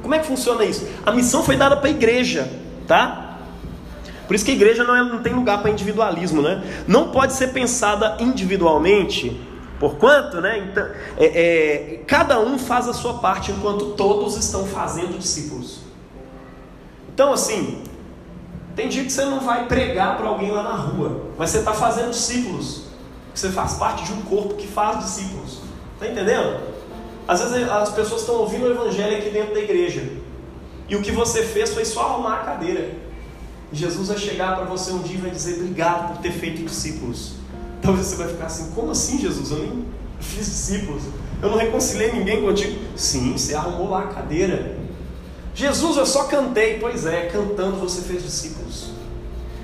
Como 0.02 0.14
é 0.14 0.18
que 0.18 0.26
funciona 0.26 0.64
isso? 0.64 0.86
A 1.04 1.12
missão 1.12 1.42
foi 1.42 1.56
dada 1.56 1.76
para 1.76 1.88
a 1.88 1.90
igreja, 1.90 2.50
tá? 2.86 3.38
Por 4.26 4.34
isso 4.34 4.44
que 4.44 4.52
a 4.52 4.54
igreja 4.54 4.84
não, 4.84 4.94
é, 4.94 5.02
não 5.02 5.22
tem 5.22 5.32
lugar 5.32 5.60
para 5.60 5.70
individualismo, 5.70 6.40
né? 6.40 6.62
Não 6.86 7.10
pode 7.10 7.32
ser 7.32 7.48
pensada 7.48 8.16
individualmente, 8.20 9.40
porquanto, 9.78 10.40
né? 10.40 10.58
Então, 10.70 10.86
é, 11.18 11.24
é, 11.24 11.96
cada 12.06 12.38
um 12.38 12.58
faz 12.58 12.88
a 12.88 12.92
sua 12.92 13.14
parte 13.14 13.50
enquanto 13.50 13.86
todos 13.96 14.36
estão 14.36 14.64
fazendo 14.66 15.18
discípulos. 15.18 15.80
Então, 17.12 17.32
assim, 17.32 17.82
tem 18.76 18.88
dia 18.88 19.04
que 19.04 19.12
você 19.12 19.24
não 19.24 19.40
vai 19.40 19.66
pregar 19.66 20.16
para 20.16 20.28
alguém 20.28 20.50
lá 20.50 20.62
na 20.62 20.74
rua, 20.74 21.22
mas 21.36 21.50
você 21.50 21.58
está 21.58 21.72
fazendo 21.72 22.10
discípulos. 22.10 22.79
Você 23.40 23.48
faz 23.48 23.72
parte 23.72 24.04
de 24.04 24.12
um 24.12 24.20
corpo 24.20 24.54
que 24.54 24.66
faz 24.66 25.02
discípulos. 25.02 25.60
Está 25.94 26.08
entendendo? 26.08 26.60
Às 27.26 27.40
vezes 27.40 27.70
as 27.70 27.90
pessoas 27.90 28.20
estão 28.20 28.34
ouvindo 28.34 28.66
o 28.66 28.70
evangelho 28.70 29.16
aqui 29.16 29.30
dentro 29.30 29.54
da 29.54 29.60
igreja. 29.60 30.06
E 30.86 30.94
o 30.94 31.00
que 31.00 31.10
você 31.10 31.42
fez 31.42 31.72
foi 31.72 31.86
só 31.86 32.02
arrumar 32.02 32.34
a 32.34 32.44
cadeira. 32.44 32.90
Jesus 33.72 34.08
vai 34.08 34.18
chegar 34.18 34.56
para 34.56 34.66
você 34.66 34.92
um 34.92 34.98
dia 34.98 35.16
e 35.16 35.20
vai 35.22 35.30
dizer 35.30 35.54
obrigado 35.54 36.08
por 36.08 36.20
ter 36.20 36.32
feito 36.32 36.62
discípulos. 36.62 37.36
Talvez 37.80 38.08
você 38.08 38.16
vai 38.16 38.28
ficar 38.28 38.44
assim, 38.44 38.72
como 38.72 38.90
assim 38.90 39.18
Jesus? 39.18 39.52
Eu 39.52 39.60
nem 39.60 39.86
fiz 40.20 40.44
discípulos. 40.44 41.04
Eu 41.40 41.48
não 41.48 41.56
reconciliei 41.56 42.12
ninguém 42.12 42.42
contigo. 42.42 42.78
Sim, 42.94 43.32
você 43.38 43.54
arrumou 43.54 43.88
lá 43.88 44.02
a 44.02 44.08
cadeira. 44.08 44.76
Jesus, 45.54 45.96
eu 45.96 46.04
só 46.04 46.24
cantei. 46.24 46.78
Pois 46.78 47.06
é, 47.06 47.28
cantando 47.28 47.78
você 47.78 48.02
fez 48.02 48.22
discípulos. 48.22 48.90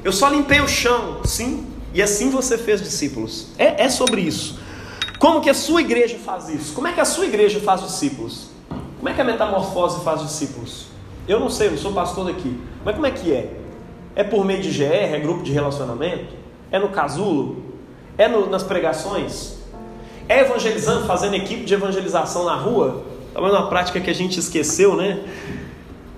Eu 0.02 0.12
só 0.12 0.30
limpei 0.30 0.62
o 0.62 0.68
chão. 0.68 1.20
Sim, 1.26 1.75
e 1.96 2.02
assim 2.02 2.28
você 2.28 2.58
fez 2.58 2.82
discípulos. 2.82 3.46
É, 3.56 3.84
é 3.84 3.88
sobre 3.88 4.20
isso. 4.20 4.60
Como 5.18 5.40
que 5.40 5.48
a 5.48 5.54
sua 5.54 5.80
igreja 5.80 6.18
faz 6.18 6.50
isso? 6.50 6.74
Como 6.74 6.86
é 6.86 6.92
que 6.92 7.00
a 7.00 7.06
sua 7.06 7.24
igreja 7.24 7.58
faz 7.58 7.80
discípulos? 7.80 8.50
Como 8.98 9.08
é 9.08 9.14
que 9.14 9.20
a 9.22 9.24
metamorfose 9.24 10.04
faz 10.04 10.20
discípulos? 10.20 10.88
Eu 11.26 11.40
não 11.40 11.48
sei, 11.48 11.68
eu 11.68 11.78
sou 11.78 11.94
pastor 11.94 12.26
daqui. 12.26 12.54
Mas 12.84 12.94
como 12.94 13.06
é 13.06 13.10
que 13.10 13.32
é? 13.32 13.50
É 14.14 14.22
por 14.22 14.44
meio 14.44 14.60
de 14.60 14.68
GR, 14.68 14.92
é 14.92 15.18
grupo 15.18 15.42
de 15.42 15.52
relacionamento? 15.52 16.34
É 16.70 16.78
no 16.78 16.90
casulo? 16.90 17.64
É 18.18 18.28
no, 18.28 18.46
nas 18.50 18.62
pregações? 18.62 19.56
É 20.28 20.40
evangelizando, 20.40 21.06
fazendo 21.06 21.34
equipe 21.34 21.64
de 21.64 21.72
evangelização 21.72 22.44
na 22.44 22.56
rua? 22.56 23.04
Talvez 23.32 23.54
uma 23.54 23.70
prática 23.70 23.98
que 24.00 24.10
a 24.10 24.14
gente 24.14 24.38
esqueceu, 24.38 24.96
né? 24.96 25.24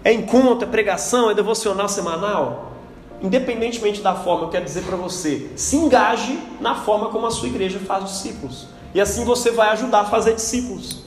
É 0.02 0.12
encontro, 0.12 0.66
é 0.66 0.68
pregação, 0.68 1.30
é 1.30 1.34
devocional 1.34 1.88
semanal? 1.88 2.72
Independentemente 3.20 4.00
da 4.00 4.14
forma, 4.14 4.44
eu 4.44 4.48
quero 4.48 4.64
dizer 4.64 4.82
para 4.82 4.96
você, 4.96 5.50
se 5.56 5.76
engaje 5.76 6.38
na 6.60 6.76
forma 6.76 7.08
como 7.08 7.26
a 7.26 7.30
sua 7.30 7.48
igreja 7.48 7.78
faz 7.80 8.04
discípulos. 8.04 8.68
E 8.94 9.00
assim 9.00 9.24
você 9.24 9.50
vai 9.50 9.70
ajudar 9.70 10.00
a 10.00 10.04
fazer 10.04 10.34
discípulos. 10.34 11.02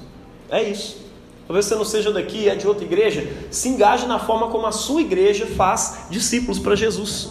É 0.50 0.62
isso. 0.62 1.00
Talvez 1.48 1.66
você 1.66 1.76
não 1.76 1.86
seja 1.86 2.12
daqui, 2.12 2.50
é 2.50 2.56
de 2.56 2.68
outra 2.68 2.84
igreja. 2.84 3.28
Se 3.50 3.70
engaje 3.70 4.06
na 4.06 4.20
forma 4.20 4.48
como 4.48 4.68
a 4.68 4.72
sua 4.72 5.02
igreja 5.02 5.46
faz 5.46 6.06
discípulos 6.10 6.60
para 6.60 6.76
Jesus. 6.76 7.30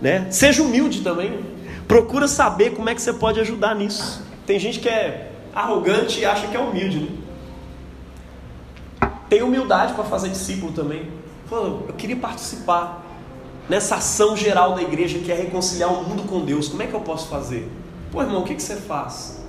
Né? 0.00 0.28
Seja 0.30 0.62
humilde 0.62 1.02
também. 1.02 1.40
Procura 1.86 2.26
saber 2.26 2.70
como 2.70 2.88
é 2.88 2.94
que 2.94 3.02
você 3.02 3.12
pode 3.12 3.40
ajudar 3.40 3.74
nisso. 3.74 4.22
Tem 4.46 4.58
gente 4.58 4.80
que 4.80 4.88
é 4.88 5.32
arrogante 5.54 6.20
e 6.20 6.24
acha 6.24 6.46
que 6.46 6.56
é 6.56 6.60
humilde. 6.60 7.00
Né? 7.00 7.08
Tem 9.28 9.42
humildade 9.42 9.94
para 9.94 10.04
fazer 10.04 10.28
discípulo 10.28 10.72
também. 10.72 11.10
eu 11.50 11.94
queria 11.96 12.16
participar 12.16 13.05
nessa 13.68 13.96
ação 13.96 14.36
geral 14.36 14.74
da 14.74 14.82
igreja 14.82 15.18
que 15.18 15.30
é 15.30 15.34
reconciliar 15.34 15.92
o 15.92 16.04
mundo 16.04 16.22
com 16.24 16.44
Deus. 16.44 16.68
Como 16.68 16.82
é 16.82 16.86
que 16.86 16.94
eu 16.94 17.00
posso 17.00 17.28
fazer? 17.28 17.70
Pô, 18.10 18.22
irmão, 18.22 18.42
o 18.42 18.44
que, 18.44 18.54
que 18.54 18.62
você 18.62 18.76
faz? 18.76 19.40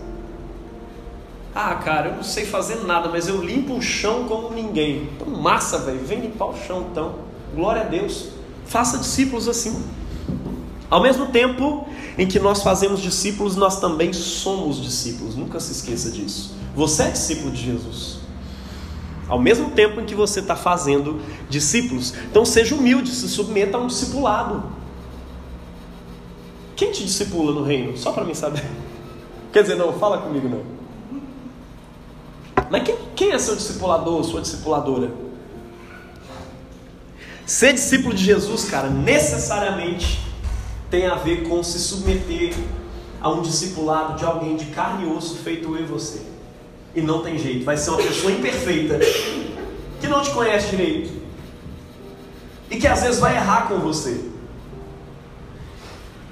Ah, 1.54 1.76
cara, 1.76 2.10
eu 2.10 2.16
não 2.16 2.24
sei 2.24 2.46
fazer 2.46 2.86
nada, 2.86 3.10
mas 3.10 3.28
eu 3.28 3.42
limpo 3.44 3.74
o 3.74 3.82
chão 3.82 4.26
como 4.28 4.52
ninguém. 4.52 5.10
Então, 5.16 5.28
massa, 5.28 5.80
velho. 5.80 6.00
Vem 6.06 6.20
limpar 6.20 6.46
o 6.46 6.56
chão, 6.56 6.88
então. 6.92 7.16
Glória 7.56 7.82
a 7.82 7.86
Deus. 7.86 8.30
Faça 8.66 8.98
discípulos 8.98 9.48
assim. 9.48 9.84
Ao 10.90 11.02
mesmo 11.02 11.28
tempo 11.28 11.88
em 12.18 12.28
que 12.28 12.40
nós 12.40 12.62
fazemos 12.62 13.02
discípulos, 13.02 13.56
nós 13.56 13.80
também 13.80 14.14
somos 14.14 14.82
discípulos. 14.82 15.36
Nunca 15.36 15.60
se 15.60 15.72
esqueça 15.72 16.12
disso. 16.12 16.56
Você 16.76 17.04
é 17.04 17.10
discípulo 17.10 17.52
de 17.52 17.64
Jesus. 17.64 18.17
Ao 19.28 19.40
mesmo 19.40 19.72
tempo 19.72 20.00
em 20.00 20.06
que 20.06 20.16
você 20.16 20.40
está 20.40 20.56
fazendo 20.56 21.22
discípulos. 21.50 22.14
Então 22.30 22.46
seja 22.46 22.76
humilde, 22.76 23.10
se 23.10 23.28
submeta 23.28 23.78
a 23.78 23.80
um 23.80 23.88
discipulado. 23.88 24.64
Quem 26.76 26.92
te 26.92 27.04
discipula 27.04 27.52
no 27.52 27.64
reino? 27.64 27.98
Só 27.98 28.12
para 28.12 28.24
mim 28.24 28.34
saber. 28.34 28.64
Quer 29.52 29.64
dizer, 29.64 29.76
não, 29.76 29.94
fala 29.94 30.20
comigo 30.20 30.48
não. 30.48 30.78
Mas 32.70 32.84
quem, 32.84 32.96
quem 33.16 33.32
é 33.32 33.40
seu 33.40 33.56
discipulador, 33.56 34.24
sua 34.24 34.42
discipuladora? 34.42 35.12
Ser 37.46 37.74
discípulo 37.74 38.14
de 38.14 38.24
Jesus, 38.24 38.66
cara, 38.66 38.90
necessariamente 38.90 40.20
tem 40.90 41.08
a 41.08 41.16
ver 41.16 41.48
com 41.48 41.64
se 41.64 41.80
submeter 41.80 42.54
a 43.22 43.30
um 43.30 43.42
discipulado 43.42 44.18
de 44.18 44.26
alguém 44.26 44.56
de 44.56 44.66
carne 44.68 45.06
e 45.06 45.12
osso 45.12 45.38
feito 45.38 45.76
eu 45.76 45.82
e 45.82 45.86
você. 45.86 46.22
E 46.98 47.02
não 47.04 47.22
tem 47.22 47.38
jeito, 47.38 47.64
vai 47.64 47.78
ser 47.78 47.92
uma 47.92 48.00
pessoa 48.00 48.32
imperfeita, 48.32 48.98
que 50.02 50.08
não 50.08 50.24
te 50.24 50.32
conhece 50.32 50.72
direito, 50.72 51.12
e 52.72 52.78
que 52.78 52.88
às 52.88 53.04
vezes 53.04 53.20
vai 53.20 53.36
errar 53.36 53.68
com 53.68 53.78
você. 53.78 54.20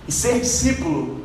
E 0.08 0.12
ser 0.12 0.40
discípulo 0.40 1.22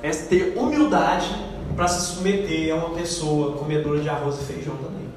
é 0.00 0.10
ter 0.10 0.56
humildade 0.56 1.28
para 1.74 1.88
se 1.88 2.14
submeter 2.14 2.72
a 2.72 2.76
uma 2.76 2.90
pessoa 2.90 3.56
comedora 3.56 3.98
de 3.98 4.08
arroz 4.08 4.40
e 4.40 4.44
feijão 4.44 4.76
também. 4.76 5.08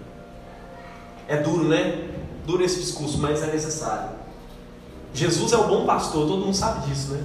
É 1.28 1.38
duro, 1.38 1.66
né? 1.66 2.10
Duro 2.48 2.64
esse 2.64 2.80
discurso, 2.80 3.20
mas 3.20 3.44
é 3.44 3.52
necessário. 3.54 4.10
Jesus 5.14 5.54
é 5.54 5.58
o 5.58 5.68
bom 5.68 5.86
pastor, 5.86 6.28
todo 6.28 6.46
mundo 6.46 6.56
sabe 6.56 6.90
disso, 6.90 7.12
né? 7.12 7.24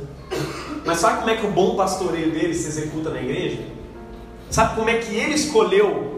Mas 0.85 0.99
sabe 0.99 1.21
como 1.21 1.31
é 1.31 1.37
que 1.39 1.47
o 1.47 1.51
bom 1.51 1.77
pastoreio 1.77 2.31
dele 2.31 2.53
se 2.53 2.69
executa 2.69 3.09
na 3.09 3.23
igreja? 3.23 3.63
Sabe 4.51 4.77
como 4.77 4.91
é 4.91 4.99
que 4.99 5.15
ele 5.15 5.33
escolheu 5.33 6.16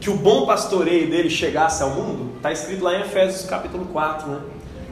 que 0.00 0.10
o 0.10 0.14
bom 0.14 0.46
pastoreio 0.46 1.10
dele 1.10 1.28
chegasse 1.28 1.82
ao 1.82 1.90
mundo, 1.90 2.36
está 2.36 2.52
escrito 2.52 2.84
lá 2.84 2.96
em 2.96 3.00
Efésios 3.00 3.44
capítulo 3.46 3.86
4, 3.86 4.28
né? 4.28 4.40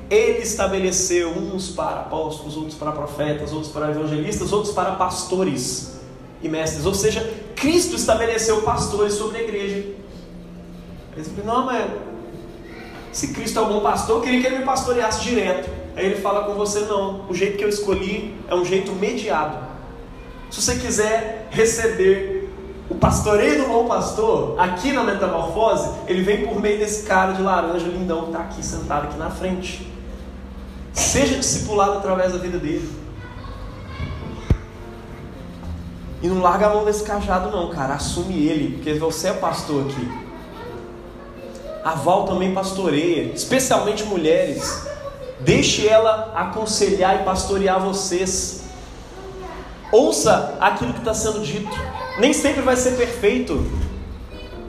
Ele 0.08 0.38
estabeleceu 0.38 1.30
uns 1.30 1.70
para 1.70 2.00
apóstolos, 2.00 2.56
outros 2.56 2.76
para 2.76 2.92
profetas, 2.92 3.52
outros 3.52 3.72
para 3.72 3.90
evangelistas, 3.90 4.52
outros 4.52 4.72
para 4.72 4.92
pastores 4.92 5.96
e 6.42 6.48
mestres. 6.48 6.86
Ou 6.86 6.94
seja, 6.94 7.28
Cristo 7.56 7.96
estabeleceu 7.96 8.62
pastores 8.62 9.14
sobre 9.14 9.38
a 9.38 9.42
igreja. 9.42 9.84
Eles 11.16 11.28
falam, 11.28 11.56
não, 11.56 11.66
mas 11.66 11.90
se 13.10 13.28
Cristo 13.28 13.58
é 13.58 13.62
o 13.62 13.66
bom 13.66 13.80
pastor, 13.80 14.18
eu 14.18 14.22
queria 14.22 14.40
que 14.40 14.46
ele 14.46 14.58
me 14.58 14.64
pastoreasse 14.64 15.22
direto. 15.22 15.68
Aí 15.96 16.06
ele 16.06 16.16
fala 16.16 16.44
com 16.44 16.54
você, 16.54 16.80
não, 16.80 17.26
o 17.28 17.34
jeito 17.34 17.56
que 17.56 17.64
eu 17.64 17.68
escolhi 17.68 18.34
é 18.48 18.54
um 18.54 18.64
jeito 18.64 18.92
mediado. 18.92 19.66
Se 20.50 20.60
você 20.60 20.76
quiser 20.76 21.48
receber 21.50 22.35
o 22.88 22.94
pastoreio 22.94 23.64
do 23.64 23.68
bom 23.68 23.86
pastor, 23.86 24.54
aqui 24.60 24.92
na 24.92 25.02
metamorfose, 25.02 25.90
ele 26.06 26.22
vem 26.22 26.46
por 26.46 26.60
meio 26.60 26.78
desse 26.78 27.04
cara 27.04 27.32
de 27.32 27.42
laranja 27.42 27.86
lindão 27.86 28.22
que 28.22 28.26
está 28.28 28.38
aqui 28.40 28.64
sentado 28.64 29.08
aqui 29.08 29.18
na 29.18 29.28
frente. 29.28 29.92
Seja 30.92 31.36
discipulado 31.36 31.98
através 31.98 32.32
da 32.32 32.38
vida 32.38 32.58
dele. 32.58 32.88
E 36.22 36.28
não 36.28 36.40
larga 36.40 36.66
a 36.66 36.70
mão 36.70 36.84
desse 36.84 37.02
cajado, 37.02 37.50
não, 37.50 37.70
cara. 37.70 37.94
Assume 37.94 38.46
ele, 38.46 38.76
porque 38.76 38.94
você 38.94 39.28
é 39.28 39.32
pastor 39.32 39.84
aqui. 39.86 40.26
A 41.84 41.94
Val 41.94 42.24
também 42.24 42.54
pastoreia, 42.54 43.32
especialmente 43.32 44.04
mulheres. 44.04 44.86
Deixe 45.40 45.86
ela 45.86 46.32
aconselhar 46.34 47.20
e 47.20 47.24
pastorear 47.24 47.80
vocês. 47.80 48.62
Ouça 49.92 50.56
aquilo 50.60 50.92
que 50.92 51.00
está 51.00 51.14
sendo 51.14 51.40
dito. 51.40 51.76
Nem 52.18 52.32
sempre 52.32 52.62
vai 52.62 52.76
ser 52.76 52.96
perfeito. 52.96 53.64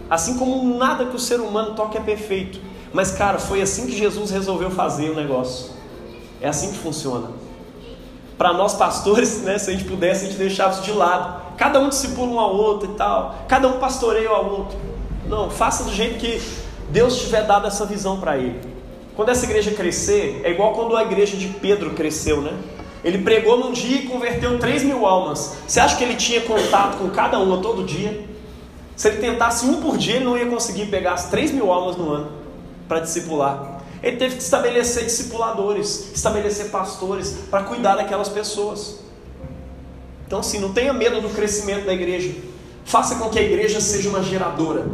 Assim 0.10 0.38
como 0.38 0.78
nada 0.78 1.06
que 1.06 1.16
o 1.16 1.20
ser 1.20 1.40
humano 1.40 1.76
toque 1.76 1.98
é 1.98 2.02
perfeito. 2.02 2.60
Mas, 2.94 3.12
cara, 3.12 3.40
foi 3.40 3.62
assim 3.62 3.86
que 3.86 3.98
Jesus 3.98 4.32
resolveu 4.32 4.70
fazer 4.70 5.10
o 5.10 5.16
negócio. 5.16 5.72
É 6.42 6.48
assim 6.48 6.72
que 6.72 6.78
funciona. 6.78 7.30
Para 8.38 8.54
nós 8.54 8.76
pastores, 8.76 9.42
né, 9.42 9.58
se 9.58 9.70
a 9.70 9.74
gente 9.74 9.86
pudesse, 9.86 10.26
a 10.26 10.28
gente 10.28 10.38
deixava 10.38 10.74
isso 10.74 10.84
de 10.84 10.92
lado. 10.92 11.56
Cada 11.58 11.80
um 11.80 11.90
discipula 11.90 12.32
um 12.32 12.40
ao 12.40 12.56
outro 12.56 12.92
e 12.92 12.96
tal. 12.96 13.36
Cada 13.48 13.68
um 13.68 13.80
pastoreia 13.80 14.30
ao 14.30 14.50
outro. 14.50 14.78
Não, 15.28 15.50
faça 15.50 15.84
do 15.84 15.92
jeito 15.92 16.20
que 16.20 16.42
Deus 16.90 17.20
tiver 17.20 17.46
dado 17.46 17.68
essa 17.68 17.86
visão 17.86 18.20
para 18.20 18.38
ele. 18.38 18.62
quando 19.16 19.30
essa 19.30 19.46
igreja 19.46 19.72
crescer, 19.72 20.42
é 20.44 20.52
igual 20.52 20.74
quando 20.74 20.96
a 20.96 21.02
igreja 21.02 21.36
de 21.36 21.48
Pedro 21.48 21.92
cresceu, 21.96 22.40
né? 22.40 22.54
Ele 23.04 23.20
pregou 23.20 23.58
num 23.60 23.72
dia 23.72 24.00
e 24.00 24.08
converteu 24.08 24.58
3 24.60 24.84
mil 24.84 25.06
almas. 25.06 25.56
Você 25.68 25.80
acha 25.80 25.96
que 25.96 26.04
ele 26.04 26.16
tinha 26.16 26.42
contato 26.42 26.98
com 26.98 27.10
cada 27.10 27.40
uma 27.40 27.62
todo 27.62 27.84
dia? 27.84 28.26
Se 28.96 29.08
ele 29.08 29.18
tentasse 29.18 29.66
um 29.66 29.80
por 29.82 29.98
dia, 29.98 30.16
ele 30.16 30.26
não 30.26 30.38
ia 30.38 30.48
conseguir 30.48 30.88
pegar 30.88 31.14
as 31.14 31.30
3 31.30 31.52
mil 31.52 31.72
almas 31.72 31.96
no 31.96 32.10
ano 32.10 32.32
para 32.88 33.00
discipular. 33.00 33.82
Ele 34.02 34.18
teve 34.18 34.36
que 34.36 34.44
estabelecer 34.44 35.06
discipuladores, 35.06 36.12
estabelecer 36.14 36.70
pastores 36.70 37.38
para 37.50 37.64
cuidar 37.64 37.96
daquelas 37.96 38.30
pessoas. 38.30 39.00
Então, 40.26 40.40
assim, 40.40 40.60
não 40.60 40.74
tenha 40.74 40.94
medo 40.94 41.22
do 41.22 41.30
crescimento 41.30 41.86
da 41.86 41.94
igreja. 41.94 42.36
Faça 42.86 43.16
com 43.16 43.30
que 43.30 43.40
a 43.40 43.42
igreja 43.42 43.80
seja 43.80 44.10
uma 44.10 44.24
geradora 44.24 44.86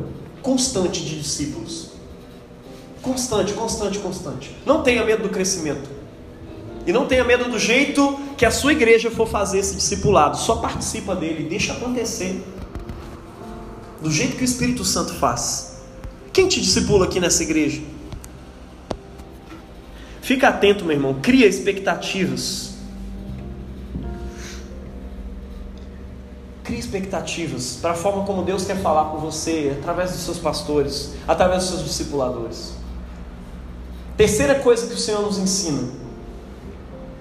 constante 0.42 1.04
de 1.04 1.20
discípulos. 1.20 1.92
Constante, 3.02 3.54
constante, 3.54 4.00
constante. 4.00 4.56
Não 4.66 4.84
tenha 4.84 5.04
medo 5.04 5.24
do 5.24 5.30
crescimento. 5.30 6.03
E 6.86 6.92
não 6.92 7.06
tenha 7.06 7.24
medo 7.24 7.50
do 7.50 7.58
jeito 7.58 8.20
que 8.38 8.46
a 8.46 8.52
sua 8.52 8.74
igreja 8.74 9.10
for 9.10 9.28
fazer 9.28 9.60
esse 9.60 9.76
discipulado. 9.76 10.38
Só 10.38 10.58
participa 10.58 11.16
dele, 11.16 11.48
deixa 11.48 11.74
acontecer. 11.74 12.44
Do 14.02 14.12
jeito 14.12 14.36
que 14.36 14.44
o 14.44 14.46
Espírito 14.46 14.84
Santo 14.84 15.14
faz. 15.14 15.82
Quem 16.34 16.48
te 16.48 16.60
discipula 16.60 17.06
aqui 17.06 17.20
nessa 17.20 17.44
igreja? 17.44 17.82
Fica 20.22 20.50
atento, 20.50 20.84
meu 20.84 20.96
irmão. 20.96 21.20
Cria 21.22 21.48
expectativas. 21.48 22.74
Crie 26.64 26.80
expectativas 26.80 27.78
para 27.82 27.92
a 27.92 27.96
forma 27.96 28.24
como 28.26 28.42
Deus 28.42 28.64
quer 28.64 28.78
falar 28.78 29.12
com 29.12 29.18
você, 29.18 29.78
através 29.80 30.12
dos 30.12 30.22
seus 30.22 30.38
pastores, 30.38 31.14
através 31.28 31.64
dos 31.64 31.72
seus 31.72 31.84
discipuladores. 31.84 32.74
Terceira 34.16 34.56
coisa 34.56 34.88
que 34.88 34.94
o 34.94 34.98
Senhor 34.98 35.22
nos 35.22 35.38
ensina, 35.38 35.90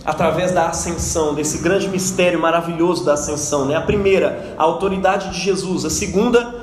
através 0.04 0.52
da 0.52 0.68
ascensão, 0.68 1.34
desse 1.34 1.58
grande 1.58 1.88
mistério 1.88 2.40
maravilhoso 2.40 3.04
da 3.04 3.14
ascensão, 3.14 3.64
né? 3.64 3.76
A 3.76 3.80
primeira, 3.80 4.54
a 4.58 4.62
autoridade 4.62 5.30
de 5.30 5.40
Jesus. 5.40 5.84
A 5.84 5.90
segunda, 5.90 6.62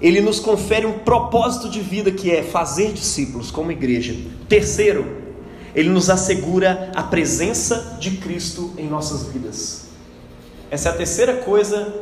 ele 0.00 0.20
nos 0.20 0.40
confere 0.40 0.86
um 0.86 0.98
propósito 0.98 1.68
de 1.68 1.80
vida 1.80 2.10
que 2.10 2.30
é 2.30 2.42
fazer 2.42 2.92
discípulos 2.92 3.50
como 3.50 3.70
igreja. 3.70 4.16
Terceiro, 4.48 5.22
ele 5.74 5.88
nos 5.88 6.10
assegura 6.10 6.90
a 6.94 7.02
presença 7.02 7.96
de 7.98 8.12
Cristo 8.16 8.72
em 8.76 8.86
nossas 8.86 9.24
vidas. 9.24 9.86
Essa 10.70 10.88
é 10.88 10.92
a 10.92 10.96
terceira 10.96 11.34
coisa 11.34 11.94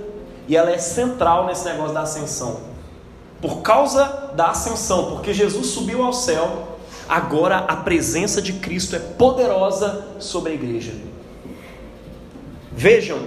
e 0.48 0.56
ela 0.56 0.70
é 0.70 0.78
central 0.78 1.46
nesse 1.46 1.64
negócio 1.64 1.94
da 1.94 2.02
ascensão. 2.02 2.60
Por 3.40 3.62
causa 3.62 4.32
da 4.34 4.50
ascensão, 4.50 5.12
porque 5.12 5.32
Jesus 5.32 5.68
subiu 5.68 6.02
ao 6.02 6.12
céu, 6.12 6.69
agora 7.10 7.58
a 7.58 7.74
presença 7.74 8.40
de 8.40 8.52
Cristo 8.52 8.94
é 8.94 9.00
poderosa 9.00 10.06
sobre 10.20 10.52
a 10.52 10.54
igreja. 10.54 10.92
Vejam, 12.70 13.18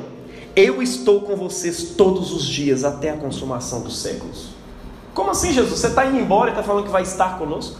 eu 0.55 0.81
estou 0.81 1.19
com 1.21 1.35
vocês 1.35 1.89
todos 1.97 2.31
os 2.31 2.45
dias 2.45 2.85
até 2.85 3.09
a 3.09 3.17
consumação 3.17 3.81
dos 3.81 3.97
séculos. 3.97 4.51
Como 5.13 5.29
assim, 5.29 5.51
Jesus? 5.51 5.81
Você 5.81 5.87
está 5.87 6.05
indo 6.05 6.17
embora 6.17 6.49
e 6.49 6.53
está 6.53 6.63
falando 6.63 6.85
que 6.85 6.91
vai 6.91 7.03
estar 7.03 7.37
conosco? 7.37 7.77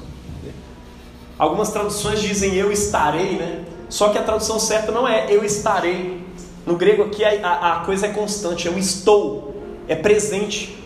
Algumas 1.39 1.71
traduções 1.71 2.21
dizem 2.21 2.53
eu 2.53 2.69
estarei, 2.69 3.37
né? 3.37 3.63
Só 3.87 4.09
que 4.09 4.17
a 4.17 4.23
tradução 4.23 4.59
certa 4.59 4.91
não 4.91 5.07
é 5.07 5.33
eu 5.33 5.43
estarei. 5.43 6.21
No 6.65 6.75
grego 6.75 7.03
aqui 7.03 7.23
a, 7.23 7.47
a, 7.47 7.77
a 7.77 7.85
coisa 7.85 8.07
é 8.07 8.09
constante, 8.09 8.67
eu 8.67 8.77
estou, 8.77 9.55
é 9.87 9.95
presente. 9.95 10.77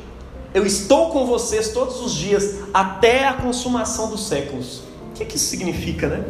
Eu 0.54 0.66
estou 0.66 1.10
com 1.10 1.26
vocês 1.26 1.70
todos 1.70 2.02
os 2.02 2.14
dias 2.14 2.60
até 2.74 3.28
a 3.28 3.34
consumação 3.34 4.10
dos 4.10 4.28
séculos. 4.28 4.87
O 5.18 5.20
que, 5.20 5.26
que 5.26 5.36
isso 5.36 5.48
significa, 5.48 6.08
né? 6.08 6.24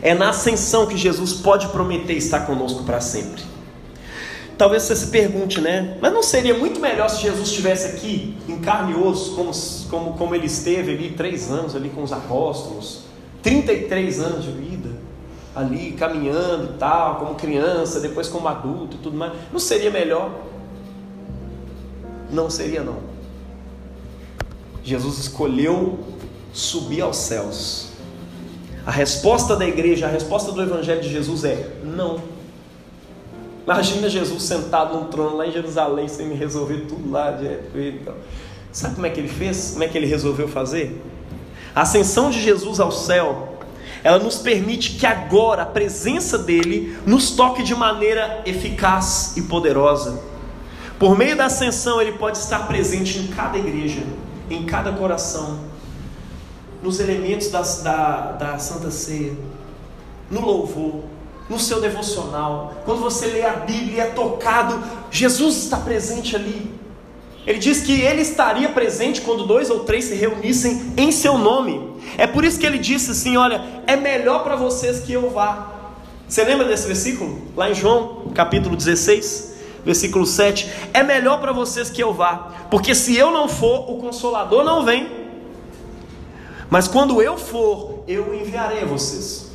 É 0.00 0.14
na 0.14 0.30
ascensão 0.30 0.86
que 0.86 0.96
Jesus 0.96 1.34
pode 1.34 1.68
prometer 1.68 2.14
estar 2.14 2.46
conosco 2.46 2.84
para 2.84 3.02
sempre. 3.02 3.42
Talvez 4.56 4.84
você 4.84 4.96
se 4.96 5.08
pergunte, 5.08 5.60
né? 5.60 5.98
Mas 6.00 6.10
não 6.10 6.22
seria 6.22 6.54
muito 6.54 6.80
melhor 6.80 7.10
se 7.10 7.20
Jesus 7.20 7.50
estivesse 7.50 7.88
aqui, 7.88 8.34
em 8.48 8.58
carne 8.60 8.92
e 8.92 8.96
osso, 8.96 9.34
como, 9.36 9.50
como, 9.90 10.16
como 10.16 10.34
ele 10.34 10.46
esteve 10.46 10.92
ali, 10.92 11.10
três 11.10 11.50
anos 11.50 11.76
ali 11.76 11.90
com 11.90 12.02
os 12.02 12.12
apóstolos, 12.12 13.00
33 13.42 14.20
anos 14.20 14.44
de 14.46 14.52
vida? 14.52 15.08
ali 15.58 15.90
caminhando 15.92 16.74
e 16.74 16.78
tal, 16.78 17.16
como 17.16 17.34
criança, 17.34 17.98
depois 17.98 18.28
como 18.28 18.46
adulto 18.46 18.96
e 18.96 19.00
tudo 19.00 19.16
mais. 19.16 19.32
Não 19.52 19.58
seria 19.58 19.90
melhor? 19.90 20.30
Não 22.30 22.48
seria 22.48 22.84
não. 22.84 22.98
Jesus 24.84 25.18
escolheu 25.18 25.98
subir 26.52 27.00
aos 27.00 27.16
céus. 27.16 27.88
A 28.86 28.90
resposta 28.90 29.54
da 29.54 29.66
igreja, 29.66 30.06
a 30.06 30.08
resposta 30.08 30.50
do 30.52 30.62
evangelho 30.62 31.00
de 31.00 31.10
Jesus 31.10 31.44
é 31.44 31.76
não. 31.84 32.20
Imagina 33.64 34.08
Jesus 34.08 34.42
sentado 34.44 34.96
num 34.96 35.04
trono 35.06 35.36
lá 35.36 35.46
em 35.46 35.52
Jerusalém 35.52 36.08
sem 36.08 36.32
resolver 36.32 36.86
tudo 36.88 37.10
lá. 37.10 37.38
Então. 37.74 38.14
Sabe 38.72 38.94
como 38.94 39.06
é 39.06 39.10
que 39.10 39.20
ele 39.20 39.28
fez? 39.28 39.72
Como 39.72 39.84
é 39.84 39.88
que 39.88 39.98
ele 39.98 40.06
resolveu 40.06 40.48
fazer? 40.48 41.02
A 41.74 41.82
ascensão 41.82 42.30
de 42.30 42.40
Jesus 42.40 42.80
ao 42.80 42.90
céu 42.90 43.58
ela 44.02 44.18
nos 44.18 44.36
permite 44.36 44.92
que 44.92 45.06
agora 45.06 45.62
a 45.62 45.66
presença 45.66 46.38
dele 46.38 46.96
nos 47.04 47.32
toque 47.32 47.62
de 47.62 47.74
maneira 47.74 48.42
eficaz 48.46 49.36
e 49.36 49.42
poderosa. 49.42 50.22
Por 50.98 51.16
meio 51.16 51.36
da 51.36 51.46
ascensão, 51.46 52.00
ele 52.00 52.12
pode 52.12 52.38
estar 52.38 52.66
presente 52.66 53.18
em 53.18 53.26
cada 53.28 53.58
igreja, 53.58 54.02
em 54.50 54.64
cada 54.64 54.92
coração, 54.92 55.60
nos 56.82 57.00
elementos 57.00 57.48
da, 57.50 57.62
da, 57.62 58.32
da 58.32 58.58
Santa 58.58 58.90
Ceia, 58.90 59.32
no 60.30 60.40
louvor, 60.40 61.02
no 61.48 61.58
seu 61.58 61.80
devocional. 61.80 62.74
Quando 62.84 63.00
você 63.00 63.26
lê 63.26 63.42
a 63.42 63.54
Bíblia, 63.54 64.04
é 64.04 64.06
tocado, 64.06 64.82
Jesus 65.10 65.56
está 65.56 65.78
presente 65.78 66.36
ali. 66.36 66.78
Ele 67.46 67.58
diz 67.58 67.80
que 67.80 68.00
ele 68.02 68.20
estaria 68.20 68.68
presente 68.68 69.22
quando 69.22 69.46
dois 69.46 69.70
ou 69.70 69.80
três 69.80 70.04
se 70.04 70.14
reunissem 70.14 70.92
em 70.96 71.10
seu 71.10 71.38
nome. 71.38 71.96
É 72.18 72.26
por 72.26 72.44
isso 72.44 72.60
que 72.60 72.66
ele 72.66 72.78
disse 72.78 73.12
assim: 73.12 73.38
Olha, 73.38 73.64
é 73.86 73.96
melhor 73.96 74.44
para 74.44 74.54
vocês 74.54 75.00
que 75.00 75.12
eu 75.12 75.30
vá. 75.30 75.78
Você 76.28 76.44
lembra 76.44 76.66
desse 76.66 76.86
versículo? 76.86 77.40
Lá 77.56 77.70
em 77.70 77.74
João, 77.74 78.30
capítulo 78.34 78.76
16, 78.76 79.54
versículo 79.82 80.26
7. 80.26 80.70
É 80.92 81.02
melhor 81.02 81.40
para 81.40 81.52
vocês 81.52 81.88
que 81.88 82.02
eu 82.02 82.12
vá, 82.12 82.50
porque 82.70 82.94
se 82.94 83.16
eu 83.16 83.30
não 83.30 83.48
for, 83.48 83.90
o 83.90 83.96
consolador 83.96 84.62
não 84.62 84.84
vem. 84.84 85.27
Mas 86.70 86.86
quando 86.86 87.22
eu 87.22 87.38
for, 87.38 88.04
eu 88.06 88.34
enviarei 88.34 88.84
vocês. 88.84 89.48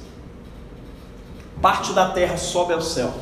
Parte 1.61 1.93
da 1.93 2.09
terra 2.09 2.37
sobe 2.37 2.73
ao 2.73 2.81
céu, 2.81 3.13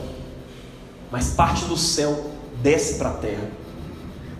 mas 1.11 1.31
parte 1.31 1.65
do 1.65 1.77
céu 1.77 2.31
desce 2.61 2.97
para 2.97 3.09
a 3.09 3.13
terra. 3.13 3.51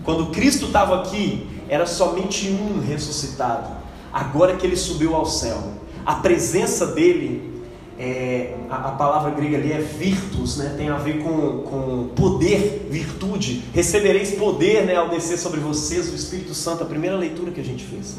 Quando 0.04 0.32
Cristo 0.32 0.66
estava 0.66 1.00
aqui, 1.00 1.48
era 1.68 1.86
somente 1.86 2.48
um 2.48 2.80
ressuscitado. 2.80 3.70
Agora 4.12 4.56
que 4.56 4.66
ele 4.66 4.76
subiu 4.76 5.14
ao 5.14 5.24
céu, 5.24 5.62
a 6.04 6.16
presença 6.16 6.86
dele, 6.86 7.62
é, 7.98 8.56
a, 8.68 8.88
a, 8.88 8.92
palavra 8.92 9.30
grega 9.30 9.56
ali 9.56 9.72
é 9.72 9.78
virtus, 9.78 10.56
né? 10.56 10.74
tem 10.76 10.88
a 10.88 10.96
ver 10.96 11.22
com, 11.22 11.62
com 11.62 12.08
poder, 12.16 12.88
virtude. 12.90 13.62
Recebereis 13.72 14.32
poder 14.32 14.84
né, 14.84 14.96
ao 14.96 15.08
descer 15.08 15.38
sobre 15.38 15.60
vocês 15.60 16.10
o 16.10 16.14
Espírito 16.16 16.54
Santo, 16.54 16.82
a 16.82 16.86
primeira 16.86 17.16
leitura 17.16 17.52
que 17.52 17.60
a 17.60 17.64
gente 17.64 17.84
fez. 17.84 18.16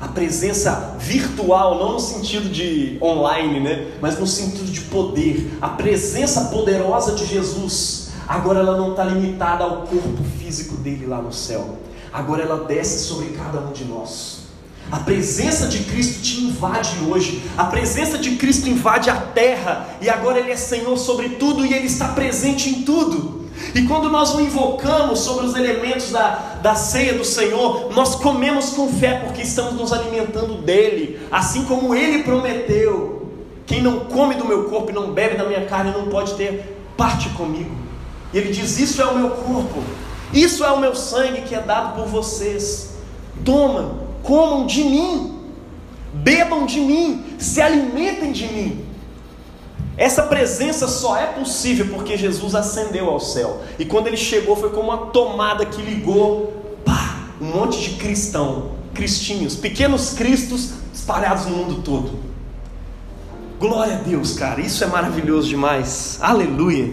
A 0.00 0.08
presença 0.08 0.96
virtual, 0.98 1.78
não 1.78 1.92
no 1.94 2.00
sentido 2.00 2.48
de 2.48 2.98
online, 3.00 3.60
né? 3.60 3.92
mas 4.00 4.18
no 4.18 4.26
sentido 4.26 4.70
de 4.70 4.80
poder. 4.82 5.56
A 5.60 5.68
presença 5.68 6.46
poderosa 6.46 7.12
de 7.14 7.26
Jesus 7.26 8.04
Agora 8.26 8.60
ela 8.60 8.76
não 8.76 8.92
está 8.92 9.04
limitada 9.04 9.64
ao 9.64 9.82
corpo 9.82 10.24
físico 10.38 10.76
dele 10.76 11.06
lá 11.06 11.20
no 11.20 11.32
céu. 11.32 11.78
Agora 12.12 12.42
ela 12.42 12.64
desce 12.64 13.06
sobre 13.06 13.28
cada 13.30 13.60
um 13.60 13.72
de 13.72 13.84
nós. 13.84 14.44
A 14.90 14.98
presença 14.98 15.66
de 15.66 15.80
Cristo 15.84 16.22
te 16.22 16.40
invade 16.44 16.96
hoje. 17.06 17.42
A 17.56 17.64
presença 17.64 18.16
de 18.16 18.36
Cristo 18.36 18.68
invade 18.68 19.10
a 19.10 19.16
terra. 19.16 19.88
E 20.00 20.08
agora 20.08 20.38
Ele 20.38 20.52
é 20.52 20.56
Senhor 20.56 20.96
sobre 20.96 21.30
tudo 21.30 21.66
e 21.66 21.74
Ele 21.74 21.86
está 21.86 22.08
presente 22.08 22.68
em 22.68 22.82
tudo. 22.82 23.43
E 23.74 23.82
quando 23.82 24.08
nós 24.08 24.32
o 24.32 24.40
invocamos 24.40 25.18
sobre 25.18 25.46
os 25.46 25.56
elementos 25.56 26.12
da, 26.12 26.58
da 26.62 26.76
ceia 26.76 27.14
do 27.14 27.24
Senhor, 27.24 27.92
nós 27.92 28.14
comemos 28.14 28.70
com 28.70 28.88
fé 28.88 29.20
porque 29.24 29.42
estamos 29.42 29.74
nos 29.74 29.92
alimentando 29.92 30.62
dele, 30.62 31.18
assim 31.30 31.64
como 31.64 31.92
ele 31.92 32.22
prometeu. 32.22 33.32
Quem 33.66 33.82
não 33.82 34.00
come 34.00 34.36
do 34.36 34.44
meu 34.44 34.64
corpo 34.64 34.90
e 34.90 34.94
não 34.94 35.12
bebe 35.12 35.36
da 35.36 35.44
minha 35.44 35.64
carne 35.66 35.90
não 35.90 36.06
pode 36.06 36.34
ter 36.34 36.78
parte 36.96 37.28
comigo. 37.30 37.74
E 38.32 38.38
ele 38.38 38.52
diz: 38.52 38.78
Isso 38.78 39.02
é 39.02 39.06
o 39.06 39.18
meu 39.18 39.30
corpo, 39.30 39.82
isso 40.32 40.64
é 40.64 40.70
o 40.70 40.78
meu 40.78 40.94
sangue 40.94 41.42
que 41.42 41.54
é 41.54 41.60
dado 41.60 41.96
por 41.96 42.06
vocês. 42.06 42.94
Tomam, 43.44 43.98
comam 44.22 44.66
de 44.66 44.84
mim, 44.84 45.36
bebam 46.12 46.64
de 46.64 46.78
mim, 46.78 47.24
se 47.38 47.60
alimentem 47.60 48.30
de 48.30 48.46
mim. 48.46 48.93
Essa 49.96 50.24
presença 50.24 50.88
só 50.88 51.16
é 51.16 51.26
possível 51.26 51.86
porque 51.88 52.16
Jesus 52.16 52.54
ascendeu 52.54 53.08
ao 53.08 53.20
céu. 53.20 53.62
E 53.78 53.84
quando 53.84 54.08
ele 54.08 54.16
chegou, 54.16 54.56
foi 54.56 54.70
como 54.70 54.88
uma 54.88 55.06
tomada 55.06 55.64
que 55.64 55.80
ligou 55.80 56.80
pá, 56.84 57.28
um 57.40 57.44
monte 57.46 57.80
de 57.80 57.96
cristão 57.96 58.72
cristinhos, 58.92 59.56
pequenos 59.56 60.10
cristos 60.10 60.70
espalhados 60.92 61.46
no 61.46 61.56
mundo 61.56 61.82
todo. 61.82 62.18
Glória 63.58 63.94
a 63.94 63.98
Deus, 63.98 64.34
cara, 64.34 64.60
isso 64.60 64.82
é 64.84 64.86
maravilhoso 64.86 65.48
demais. 65.48 66.18
Aleluia. 66.20 66.92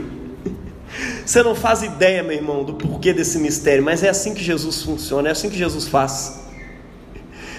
Você 1.25 1.41
não 1.43 1.55
faz 1.55 1.83
ideia, 1.83 2.23
meu 2.23 2.33
irmão, 2.33 2.63
do 2.63 2.73
porquê 2.73 3.13
desse 3.13 3.37
mistério, 3.39 3.83
mas 3.83 4.03
é 4.03 4.09
assim 4.09 4.33
que 4.33 4.43
Jesus 4.43 4.81
funciona, 4.81 5.29
é 5.29 5.31
assim 5.31 5.49
que 5.49 5.57
Jesus 5.57 5.87
faz. 5.87 6.39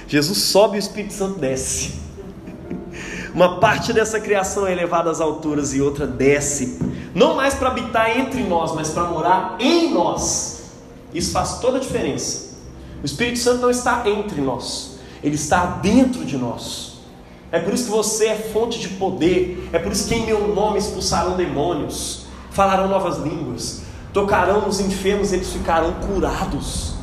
Jesus 0.07 0.39
sobe 0.39 0.77
e 0.77 0.79
o 0.79 0.81
Espírito 0.81 1.15
Santo 1.15 1.39
desce. 1.39 2.02
Uma 3.35 3.59
parte 3.61 3.95
dessa 3.95 4.21
criação 4.21 4.67
é 4.67 4.73
elevada 4.73 5.11
às 5.11 5.21
alturas 5.21 5.73
e 5.73 5.81
outra 5.81 6.07
desce, 6.07 6.79
não 7.15 7.35
mais 7.35 7.55
para 7.55 7.69
habitar 7.69 8.19
entre 8.19 8.43
nós, 8.43 8.75
mas 8.75 8.91
para 8.91 9.05
morar 9.05 9.57
em 9.59 9.93
nós. 9.93 10.65
Isso 11.15 11.33
faz 11.33 11.59
toda 11.59 11.79
a 11.79 11.81
diferença. 11.81 12.53
O 13.03 13.07
Espírito 13.07 13.39
Santo 13.39 13.63
não 13.63 13.71
está 13.71 14.03
entre 14.07 14.41
nós, 14.41 14.99
ele 15.25 15.35
está 15.35 15.65
dentro 15.65 16.25
de 16.25 16.37
nós. 16.37 16.93
É 17.51 17.59
por 17.59 17.73
isso 17.73 17.85
que 17.85 17.91
você 17.91 18.27
é 18.29 18.37
fonte 18.37 18.79
de 18.79 18.89
poder, 18.89 19.69
é 19.73 19.79
por 19.79 19.93
isso 19.93 20.09
que 20.09 20.15
em 20.15 20.27
meu 20.27 20.55
nome 20.55 20.79
expulsarão 20.79 21.37
demônios, 21.37 22.27
falarão 22.51 22.89
novas 22.89 23.19
línguas, 23.19 23.83
tocarão 24.13 24.63
nos 24.63 24.79
enfermos, 24.79 25.33
eles 25.33 25.51
ficarão 25.53 25.95
curados. 25.95 26.95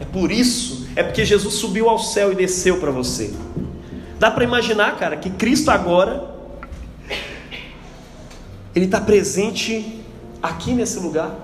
É 0.00 0.04
por 0.04 0.30
isso, 0.30 0.86
é 0.96 1.02
porque 1.02 1.24
Jesus 1.24 1.54
subiu 1.54 1.88
ao 1.88 1.98
céu 1.98 2.32
e 2.32 2.34
desceu 2.34 2.78
para 2.78 2.90
você. 2.90 3.34
Dá 4.18 4.30
para 4.30 4.44
imaginar, 4.44 4.96
cara, 4.96 5.16
que 5.16 5.30
Cristo 5.30 5.70
agora 5.70 6.36
ele 8.74 8.84
está 8.84 9.00
presente 9.00 10.04
aqui 10.42 10.72
nesse 10.72 11.00
lugar, 11.00 11.34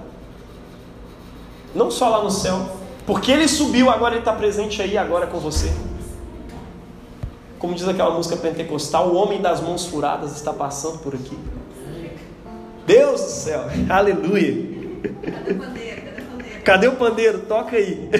não 1.74 1.90
só 1.90 2.08
lá 2.08 2.22
no 2.22 2.30
céu, 2.30 2.78
porque 3.06 3.30
ele 3.32 3.48
subiu, 3.48 3.90
agora 3.90 4.14
ele 4.14 4.20
está 4.20 4.32
presente 4.32 4.80
aí 4.80 4.96
agora 4.96 5.26
com 5.26 5.38
você. 5.38 5.72
Como 7.58 7.74
diz 7.74 7.86
aquela 7.88 8.14
música 8.14 8.36
pentecostal, 8.36 9.08
o 9.08 9.14
homem 9.16 9.40
das 9.40 9.60
mãos 9.60 9.86
furadas 9.86 10.36
está 10.36 10.52
passando 10.52 10.98
por 10.98 11.14
aqui. 11.14 11.38
Deus 12.86 13.20
do 13.20 13.30
céu, 13.30 13.64
aleluia. 13.88 14.74
Cadê 15.22 15.50
o 15.50 15.58
pandeiro? 15.58 16.62
Cadê 16.64 16.88
o 16.88 16.92
pandeiro? 16.96 17.38
Toca 17.40 17.76
aí. 17.76 18.10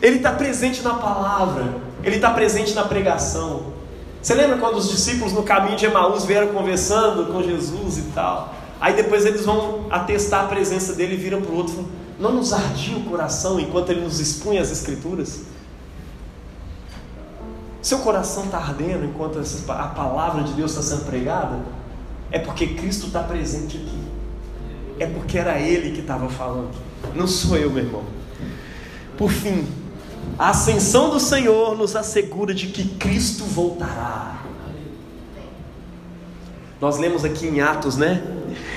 Ele 0.00 0.16
está 0.16 0.32
presente 0.32 0.82
na 0.82 0.94
palavra, 0.94 1.74
ele 2.02 2.16
está 2.16 2.30
presente 2.30 2.74
na 2.74 2.84
pregação. 2.84 3.72
Você 4.20 4.34
lembra 4.34 4.58
quando 4.58 4.76
os 4.76 4.88
discípulos 4.88 5.32
no 5.32 5.42
caminho 5.42 5.76
de 5.76 5.86
Emaús 5.86 6.24
vieram 6.24 6.48
conversando 6.48 7.32
com 7.32 7.42
Jesus 7.42 7.98
e 7.98 8.02
tal? 8.14 8.54
Aí 8.80 8.94
depois 8.94 9.24
eles 9.24 9.44
vão 9.44 9.86
atestar 9.90 10.44
a 10.44 10.48
presença 10.48 10.92
dele 10.94 11.14
e 11.14 11.16
viram 11.16 11.40
para 11.40 11.52
o 11.52 11.56
outro 11.56 11.88
Não 12.18 12.32
nos 12.32 12.52
ardia 12.52 12.96
o 12.96 13.04
coração 13.04 13.60
enquanto 13.60 13.90
ele 13.90 14.00
nos 14.00 14.20
expunha 14.20 14.60
as 14.60 14.70
Escrituras? 14.70 15.42
Seu 17.80 17.98
coração 17.98 18.44
está 18.44 18.58
ardendo 18.58 19.04
enquanto 19.04 19.40
a 19.68 19.86
palavra 19.88 20.44
de 20.44 20.52
Deus 20.52 20.70
está 20.70 20.82
sendo 20.82 21.04
pregada? 21.04 21.58
É 22.30 22.38
porque 22.38 22.68
Cristo 22.68 23.08
está 23.08 23.22
presente 23.22 23.76
aqui. 23.76 24.02
É 25.00 25.06
porque 25.06 25.36
era 25.36 25.58
Ele 25.58 25.90
que 25.90 26.00
estava 26.00 26.28
falando. 26.28 26.70
Não 27.14 27.26
sou 27.26 27.56
eu, 27.56 27.70
meu 27.70 27.84
irmão. 27.84 28.04
Por 29.18 29.30
fim, 29.30 29.66
a 30.38 30.50
ascensão 30.50 31.10
do 31.10 31.20
Senhor 31.20 31.76
nos 31.76 31.94
assegura 31.94 32.54
de 32.54 32.68
que 32.68 32.84
Cristo 32.88 33.44
voltará. 33.44 34.42
Nós 36.80 36.98
lemos 36.98 37.24
aqui 37.24 37.46
em 37.46 37.60
Atos, 37.60 37.96
né? 37.96 38.20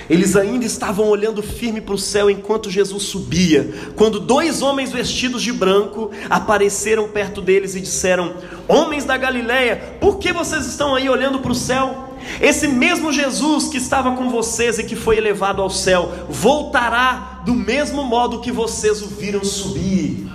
Eles 0.08 0.36
ainda 0.36 0.64
estavam 0.64 1.08
olhando 1.08 1.42
firme 1.42 1.82
para 1.82 1.96
o 1.96 1.98
céu 1.98 2.30
enquanto 2.30 2.70
Jesus 2.70 3.04
subia, 3.04 3.74
quando 3.96 4.20
dois 4.20 4.62
homens 4.62 4.92
vestidos 4.92 5.42
de 5.42 5.52
branco 5.52 6.12
apareceram 6.30 7.10
perto 7.10 7.42
deles 7.42 7.74
e 7.74 7.82
disseram: 7.82 8.36
Homens 8.68 9.06
da 9.06 9.18
Galileia, 9.18 9.98
por 10.00 10.20
que 10.20 10.32
vocês 10.32 10.68
estão 10.68 10.94
aí 10.94 11.10
olhando 11.10 11.40
para 11.40 11.52
o 11.52 11.56
céu? 11.56 12.10
Esse 12.40 12.68
mesmo 12.68 13.12
Jesus 13.12 13.68
que 13.68 13.78
estava 13.78 14.12
com 14.16 14.30
vocês 14.30 14.78
e 14.78 14.84
que 14.84 14.96
foi 14.96 15.18
elevado 15.18 15.62
ao 15.62 15.70
céu, 15.70 16.12
voltará 16.30 17.42
do 17.46 17.56
mesmo 17.56 18.04
modo 18.04 18.42
que 18.42 18.52
vocês 18.52 19.02
o 19.02 19.08
viram 19.08 19.44
subir. 19.44 20.28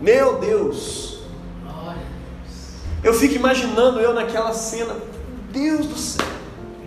Meu 0.00 0.38
Deus! 0.38 1.16
Eu 3.02 3.14
fico 3.14 3.34
imaginando 3.34 4.00
eu 4.00 4.12
naquela 4.12 4.52
cena, 4.52 4.96
Deus 5.52 5.86
do 5.86 5.96
céu. 5.96 6.26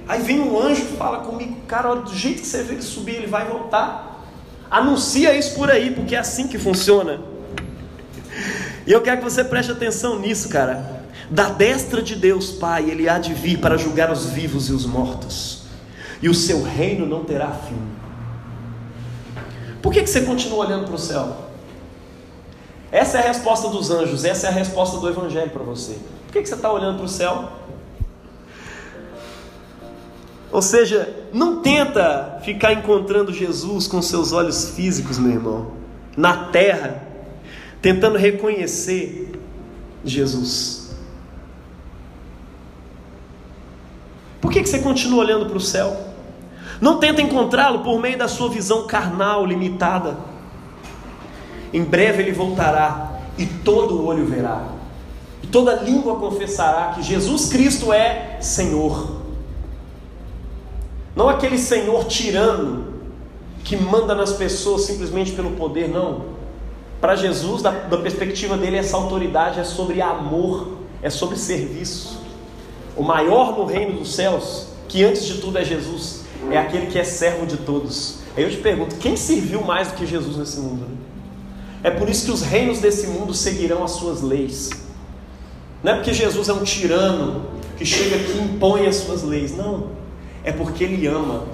Aí 0.07 0.21
vem 0.21 0.39
um 0.39 0.59
anjo 0.59 0.83
fala 0.97 1.19
comigo, 1.19 1.55
cara, 1.67 1.91
olha, 1.91 2.01
do 2.01 2.13
jeito 2.13 2.41
que 2.41 2.47
você 2.47 2.63
vê 2.63 2.73
ele 2.73 2.81
subir, 2.81 3.15
ele 3.15 3.27
vai 3.27 3.47
voltar. 3.47 4.25
Anuncia 4.69 5.33
isso 5.33 5.55
por 5.55 5.69
aí, 5.71 5.91
porque 5.91 6.15
é 6.15 6.19
assim 6.19 6.47
que 6.47 6.57
funciona. 6.57 7.21
E 8.85 8.91
eu 8.91 9.01
quero 9.01 9.19
que 9.19 9.23
você 9.23 9.43
preste 9.43 9.71
atenção 9.71 10.19
nisso, 10.19 10.49
cara. 10.49 11.03
Da 11.29 11.49
destra 11.49 12.01
de 12.01 12.15
Deus, 12.15 12.51
Pai, 12.51 12.89
ele 12.89 13.07
há 13.07 13.19
de 13.19 13.33
vir 13.33 13.59
para 13.59 13.77
julgar 13.77 14.11
os 14.11 14.25
vivos 14.25 14.67
e 14.67 14.73
os 14.73 14.85
mortos. 14.85 15.63
E 16.21 16.27
o 16.27 16.33
seu 16.33 16.63
reino 16.63 17.05
não 17.05 17.23
terá 17.23 17.51
fim. 17.51 17.79
Por 19.81 19.93
que, 19.93 20.01
que 20.01 20.09
você 20.09 20.21
continua 20.21 20.65
olhando 20.65 20.85
para 20.85 20.95
o 20.95 20.99
céu? 20.99 21.48
Essa 22.91 23.19
é 23.19 23.21
a 23.21 23.27
resposta 23.27 23.67
dos 23.69 23.91
anjos, 23.91 24.25
essa 24.25 24.47
é 24.47 24.49
a 24.49 24.53
resposta 24.53 24.97
do 24.97 25.07
Evangelho 25.07 25.51
para 25.51 25.63
você. 25.63 25.93
Por 26.25 26.33
que, 26.33 26.41
que 26.41 26.47
você 26.47 26.55
está 26.55 26.71
olhando 26.71 26.97
para 26.97 27.05
o 27.05 27.09
céu? 27.09 27.49
Ou 30.51 30.61
seja, 30.61 31.27
não 31.31 31.61
tenta 31.61 32.39
ficar 32.43 32.73
encontrando 32.73 33.31
Jesus 33.31 33.87
com 33.87 34.01
seus 34.01 34.31
olhos 34.31 34.71
físicos, 34.71 35.19
meu 35.19 35.31
irmão, 35.31 35.71
na 36.17 36.45
terra, 36.45 37.03
tentando 37.81 38.17
reconhecer 38.17 39.39
Jesus. 40.03 40.95
Por 44.41 44.51
que, 44.51 44.63
que 44.63 44.69
você 44.69 44.79
continua 44.79 45.19
olhando 45.19 45.45
para 45.45 45.57
o 45.57 45.61
céu? 45.61 45.95
Não 46.81 46.97
tenta 46.97 47.21
encontrá-lo 47.21 47.83
por 47.83 47.99
meio 47.99 48.17
da 48.17 48.27
sua 48.27 48.49
visão 48.49 48.87
carnal 48.87 49.45
limitada. 49.45 50.17
Em 51.73 51.83
breve 51.83 52.23
ele 52.23 52.31
voltará 52.31 53.19
e 53.37 53.45
todo 53.45 54.05
olho 54.05 54.25
verá, 54.25 54.67
e 55.41 55.47
toda 55.47 55.75
língua 55.75 56.15
confessará 56.17 56.93
que 56.93 57.01
Jesus 57.01 57.47
Cristo 57.47 57.93
é 57.93 58.37
Senhor. 58.41 59.19
Não 61.15 61.29
aquele 61.29 61.57
Senhor 61.57 62.05
tirano 62.05 62.93
que 63.63 63.75
manda 63.77 64.15
nas 64.15 64.33
pessoas 64.33 64.81
simplesmente 64.81 65.31
pelo 65.31 65.51
poder, 65.51 65.87
não. 65.87 66.39
Para 66.99 67.15
Jesus, 67.15 67.61
da, 67.61 67.71
da 67.71 67.97
perspectiva 67.97 68.57
dele, 68.57 68.77
essa 68.77 68.97
autoridade 68.97 69.59
é 69.59 69.63
sobre 69.63 70.01
amor, 70.01 70.79
é 71.01 71.09
sobre 71.09 71.37
serviço. 71.37 72.19
O 72.97 73.03
maior 73.03 73.57
no 73.57 73.65
reino 73.65 73.99
dos 73.99 74.13
céus, 74.15 74.67
que 74.87 75.03
antes 75.03 75.23
de 75.23 75.35
tudo 75.39 75.57
é 75.57 75.63
Jesus, 75.63 76.23
é 76.51 76.57
aquele 76.57 76.87
que 76.87 76.99
é 76.99 77.03
servo 77.03 77.45
de 77.45 77.57
todos. 77.57 78.19
Aí 78.35 78.43
eu 78.43 78.49
te 78.49 78.57
pergunto: 78.57 78.95
quem 78.95 79.15
serviu 79.15 79.63
mais 79.63 79.89
do 79.89 79.95
que 79.95 80.05
Jesus 80.05 80.37
nesse 80.37 80.59
mundo? 80.59 80.85
É 81.83 81.89
por 81.89 82.09
isso 82.09 82.25
que 82.25 82.31
os 82.31 82.41
reinos 82.41 82.79
desse 82.79 83.07
mundo 83.07 83.33
seguirão 83.33 83.83
as 83.83 83.91
suas 83.91 84.21
leis. 84.21 84.69
Não 85.81 85.93
é 85.93 85.95
porque 85.95 86.13
Jesus 86.13 86.49
é 86.49 86.53
um 86.53 86.63
tirano 86.63 87.45
que 87.77 87.85
chega 87.85 88.17
aqui 88.17 88.37
e 88.37 88.41
impõe 88.41 88.85
as 88.85 88.97
suas 88.97 89.23
leis. 89.23 89.55
Não. 89.55 89.87
É 90.43 90.51
porque 90.51 90.83
ele 90.83 91.07
ama. 91.07 91.45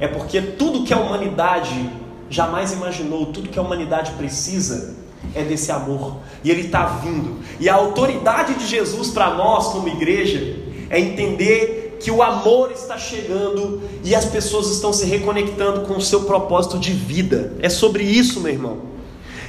É 0.00 0.08
porque 0.08 0.40
tudo 0.40 0.82
que 0.84 0.92
a 0.92 0.98
humanidade 0.98 1.90
jamais 2.28 2.72
imaginou, 2.72 3.26
tudo 3.26 3.48
que 3.48 3.58
a 3.58 3.62
humanidade 3.62 4.12
precisa, 4.12 4.96
é 5.34 5.44
desse 5.44 5.70
amor. 5.70 6.16
E 6.42 6.50
ele 6.50 6.62
está 6.62 6.86
vindo. 6.86 7.38
E 7.60 7.68
a 7.68 7.74
autoridade 7.74 8.54
de 8.54 8.66
Jesus 8.66 9.10
para 9.10 9.34
nós, 9.34 9.68
como 9.68 9.88
igreja, 9.88 10.56
é 10.88 10.98
entender 10.98 11.98
que 12.00 12.10
o 12.10 12.22
amor 12.22 12.72
está 12.72 12.96
chegando 12.96 13.82
e 14.02 14.14
as 14.14 14.24
pessoas 14.24 14.70
estão 14.70 14.92
se 14.92 15.04
reconectando 15.04 15.82
com 15.82 15.96
o 15.96 16.00
seu 16.00 16.22
propósito 16.22 16.78
de 16.78 16.92
vida. 16.92 17.52
É 17.60 17.68
sobre 17.68 18.02
isso, 18.02 18.40
meu 18.40 18.52
irmão. 18.52 18.89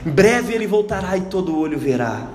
Em 0.05 0.09
breve 0.09 0.53
ele 0.53 0.65
voltará 0.65 1.15
e 1.15 1.21
todo 1.21 1.57
olho 1.57 1.77
verá. 1.77 2.27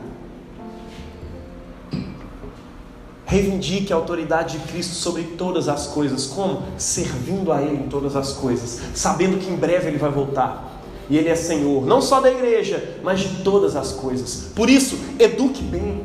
Reivindique 3.26 3.92
a 3.92 3.96
autoridade 3.96 4.56
de 4.56 4.68
Cristo 4.68 4.94
sobre 4.94 5.24
todas 5.24 5.68
as 5.68 5.88
coisas. 5.88 6.26
Como? 6.26 6.62
Servindo 6.78 7.50
a 7.52 7.60
Ele 7.60 7.74
em 7.74 7.88
todas 7.88 8.14
as 8.14 8.32
coisas, 8.32 8.80
sabendo 8.94 9.38
que 9.38 9.50
em 9.50 9.56
breve 9.56 9.88
Ele 9.88 9.98
vai 9.98 10.10
voltar. 10.12 10.80
E 11.10 11.18
Ele 11.18 11.28
é 11.28 11.34
Senhor, 11.34 11.84
não 11.84 12.00
só 12.00 12.20
da 12.20 12.30
igreja, 12.30 12.98
mas 13.02 13.18
de 13.18 13.42
todas 13.42 13.74
as 13.74 13.90
coisas. 13.92 14.52
Por 14.54 14.70
isso, 14.70 14.96
eduque 15.18 15.60
bem, 15.60 16.04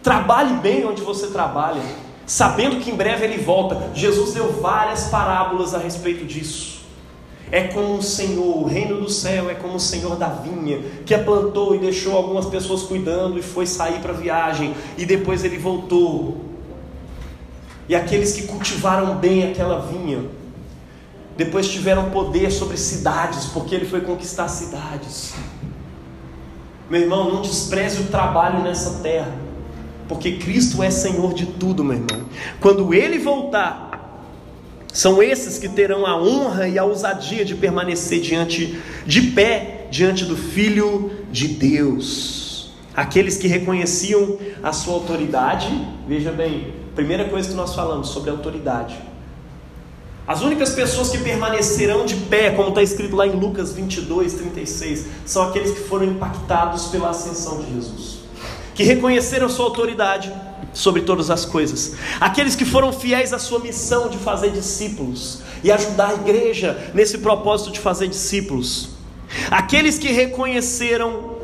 trabalhe 0.00 0.54
bem 0.58 0.86
onde 0.86 1.02
você 1.02 1.26
trabalha, 1.26 1.82
sabendo 2.24 2.76
que 2.76 2.90
em 2.90 2.94
breve 2.94 3.24
Ele 3.24 3.38
volta. 3.38 3.90
Jesus 3.92 4.32
deu 4.32 4.52
várias 4.52 5.08
parábolas 5.08 5.74
a 5.74 5.78
respeito 5.78 6.24
disso. 6.24 6.83
É 7.52 7.64
como 7.64 7.98
o 7.98 8.02
Senhor, 8.02 8.58
o 8.58 8.64
reino 8.64 9.00
do 9.00 9.10
céu 9.10 9.50
é 9.50 9.54
como 9.54 9.74
o 9.74 9.80
Senhor 9.80 10.16
da 10.16 10.28
vinha, 10.28 10.80
que 11.04 11.14
a 11.14 11.22
plantou 11.22 11.74
e 11.74 11.78
deixou 11.78 12.16
algumas 12.16 12.46
pessoas 12.46 12.82
cuidando 12.82 13.38
e 13.38 13.42
foi 13.42 13.66
sair 13.66 14.00
para 14.00 14.12
a 14.12 14.16
viagem, 14.16 14.74
e 14.96 15.04
depois 15.04 15.44
ele 15.44 15.58
voltou. 15.58 16.36
E 17.88 17.94
aqueles 17.94 18.32
que 18.32 18.46
cultivaram 18.46 19.16
bem 19.16 19.46
aquela 19.46 19.80
vinha, 19.80 20.24
depois 21.36 21.68
tiveram 21.68 22.10
poder 22.10 22.50
sobre 22.50 22.76
cidades, 22.76 23.46
porque 23.46 23.74
ele 23.74 23.86
foi 23.86 24.00
conquistar 24.00 24.48
cidades. 24.48 25.34
Meu 26.88 27.00
irmão, 27.00 27.32
não 27.32 27.42
despreze 27.42 28.02
o 28.02 28.06
trabalho 28.06 28.62
nessa 28.62 29.02
terra, 29.02 29.32
porque 30.06 30.32
Cristo 30.36 30.82
é 30.82 30.90
Senhor 30.90 31.34
de 31.34 31.46
tudo, 31.46 31.82
meu 31.82 31.96
irmão. 31.96 32.26
Quando 32.60 32.92
Ele 32.94 33.18
voltar, 33.18 33.83
são 34.94 35.20
esses 35.20 35.58
que 35.58 35.68
terão 35.68 36.06
a 36.06 36.16
honra 36.16 36.68
e 36.68 36.78
a 36.78 36.84
ousadia 36.84 37.44
de 37.44 37.56
permanecer 37.56 38.20
diante 38.20 38.80
de 39.04 39.22
pé 39.32 39.88
diante 39.90 40.24
do 40.24 40.36
Filho 40.36 41.10
de 41.32 41.48
Deus. 41.48 42.70
Aqueles 42.94 43.36
que 43.36 43.48
reconheciam 43.48 44.38
a 44.62 44.72
sua 44.72 44.94
autoridade, 44.94 45.68
veja 46.06 46.30
bem, 46.30 46.74
primeira 46.94 47.24
coisa 47.24 47.48
que 47.48 47.56
nós 47.56 47.74
falamos 47.74 48.10
sobre 48.10 48.30
autoridade. 48.30 48.96
As 50.28 50.42
únicas 50.42 50.70
pessoas 50.70 51.10
que 51.10 51.18
permanecerão 51.18 52.06
de 52.06 52.14
pé, 52.14 52.50
como 52.50 52.68
está 52.68 52.80
escrito 52.80 53.16
lá 53.16 53.26
em 53.26 53.32
Lucas 53.32 53.72
22, 53.72 54.34
36, 54.34 55.06
são 55.26 55.42
aqueles 55.42 55.72
que 55.72 55.80
foram 55.88 56.04
impactados 56.04 56.86
pela 56.86 57.10
ascensão 57.10 57.60
de 57.60 57.74
Jesus, 57.74 58.20
que 58.76 58.84
reconheceram 58.84 59.48
sua 59.48 59.66
autoridade 59.66 60.32
sobre 60.74 61.02
todas 61.02 61.30
as 61.30 61.44
coisas, 61.46 61.94
aqueles 62.20 62.56
que 62.56 62.64
foram 62.64 62.92
fiéis 62.92 63.32
à 63.32 63.38
sua 63.38 63.60
missão 63.60 64.08
de 64.08 64.18
fazer 64.18 64.50
discípulos 64.50 65.40
e 65.62 65.70
ajudar 65.70 66.08
a 66.08 66.14
igreja 66.14 66.90
nesse 66.92 67.18
propósito 67.18 67.70
de 67.70 67.78
fazer 67.78 68.08
discípulos, 68.08 68.90
aqueles 69.50 69.96
que 69.96 70.08
reconheceram 70.12 71.36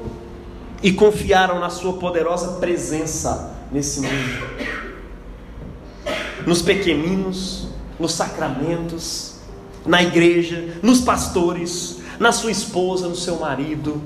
e 0.83 0.93
confiaram 0.93 1.61
na 1.61 1.71
sua 1.71 1.95
poderosa 1.95 2.59
presença 2.59 3.55
nesse 3.71 4.01
mundo. 4.01 4.51
Nos 6.47 6.61
pequeninos, 6.61 7.69
nos 7.99 8.13
sacramentos, 8.13 9.37
na 9.87 10.03
igreja, 10.03 10.77
nos 10.83 11.01
pastores, 11.01 11.99
na 12.19 12.33
sua 12.33 12.51
esposa, 12.51 13.09
no 13.09 13.17
seu 13.17 13.39
marido, 13.39 14.03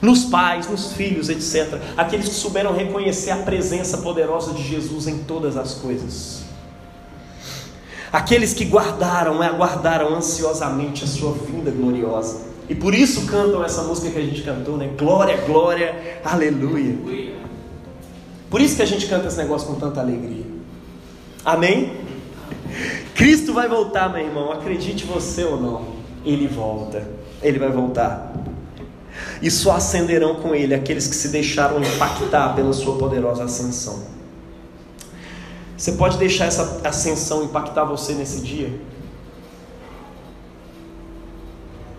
nos 0.00 0.24
pais, 0.24 0.68
nos 0.68 0.92
filhos, 0.92 1.28
etc. 1.28 1.80
Aqueles 1.96 2.28
que 2.28 2.34
souberam 2.34 2.74
reconhecer 2.74 3.30
a 3.30 3.36
presença 3.38 3.98
poderosa 3.98 4.52
de 4.52 4.62
Jesus 4.62 5.06
em 5.06 5.18
todas 5.18 5.56
as 5.56 5.74
coisas. 5.74 6.42
Aqueles 8.12 8.54
que 8.54 8.64
guardaram 8.64 9.42
e 9.42 9.46
aguardaram 9.46 10.14
ansiosamente 10.14 11.04
a 11.04 11.06
sua 11.06 11.32
vinda 11.32 11.70
gloriosa. 11.70 12.48
E 12.68 12.74
por 12.74 12.94
isso 12.94 13.26
cantam 13.26 13.64
essa 13.64 13.82
música 13.82 14.10
que 14.10 14.18
a 14.18 14.22
gente 14.22 14.42
cantou, 14.42 14.76
né? 14.76 14.90
Glória, 14.96 15.36
glória, 15.46 16.20
aleluia. 16.24 16.96
Por 18.50 18.60
isso 18.60 18.76
que 18.76 18.82
a 18.82 18.86
gente 18.86 19.06
canta 19.06 19.28
esse 19.28 19.36
negócio 19.36 19.68
com 19.68 19.74
tanta 19.74 20.00
alegria. 20.00 20.44
Amém? 21.44 21.92
Cristo 23.14 23.52
vai 23.52 23.68
voltar, 23.68 24.10
meu 24.12 24.24
irmão, 24.24 24.52
acredite 24.52 25.04
você 25.04 25.44
ou 25.44 25.60
não, 25.60 25.86
ele 26.24 26.46
volta, 26.46 27.08
ele 27.42 27.58
vai 27.58 27.70
voltar. 27.70 28.32
E 29.40 29.50
só 29.50 29.76
ascenderão 29.76 30.36
com 30.36 30.54
ele 30.54 30.74
aqueles 30.74 31.06
que 31.06 31.14
se 31.14 31.28
deixaram 31.28 31.80
impactar 31.80 32.54
pela 32.54 32.72
sua 32.72 32.98
poderosa 32.98 33.44
ascensão. 33.44 34.02
Você 35.76 35.92
pode 35.92 36.18
deixar 36.18 36.46
essa 36.46 36.80
ascensão 36.84 37.44
impactar 37.44 37.84
você 37.84 38.12
nesse 38.14 38.40
dia? 38.40 38.80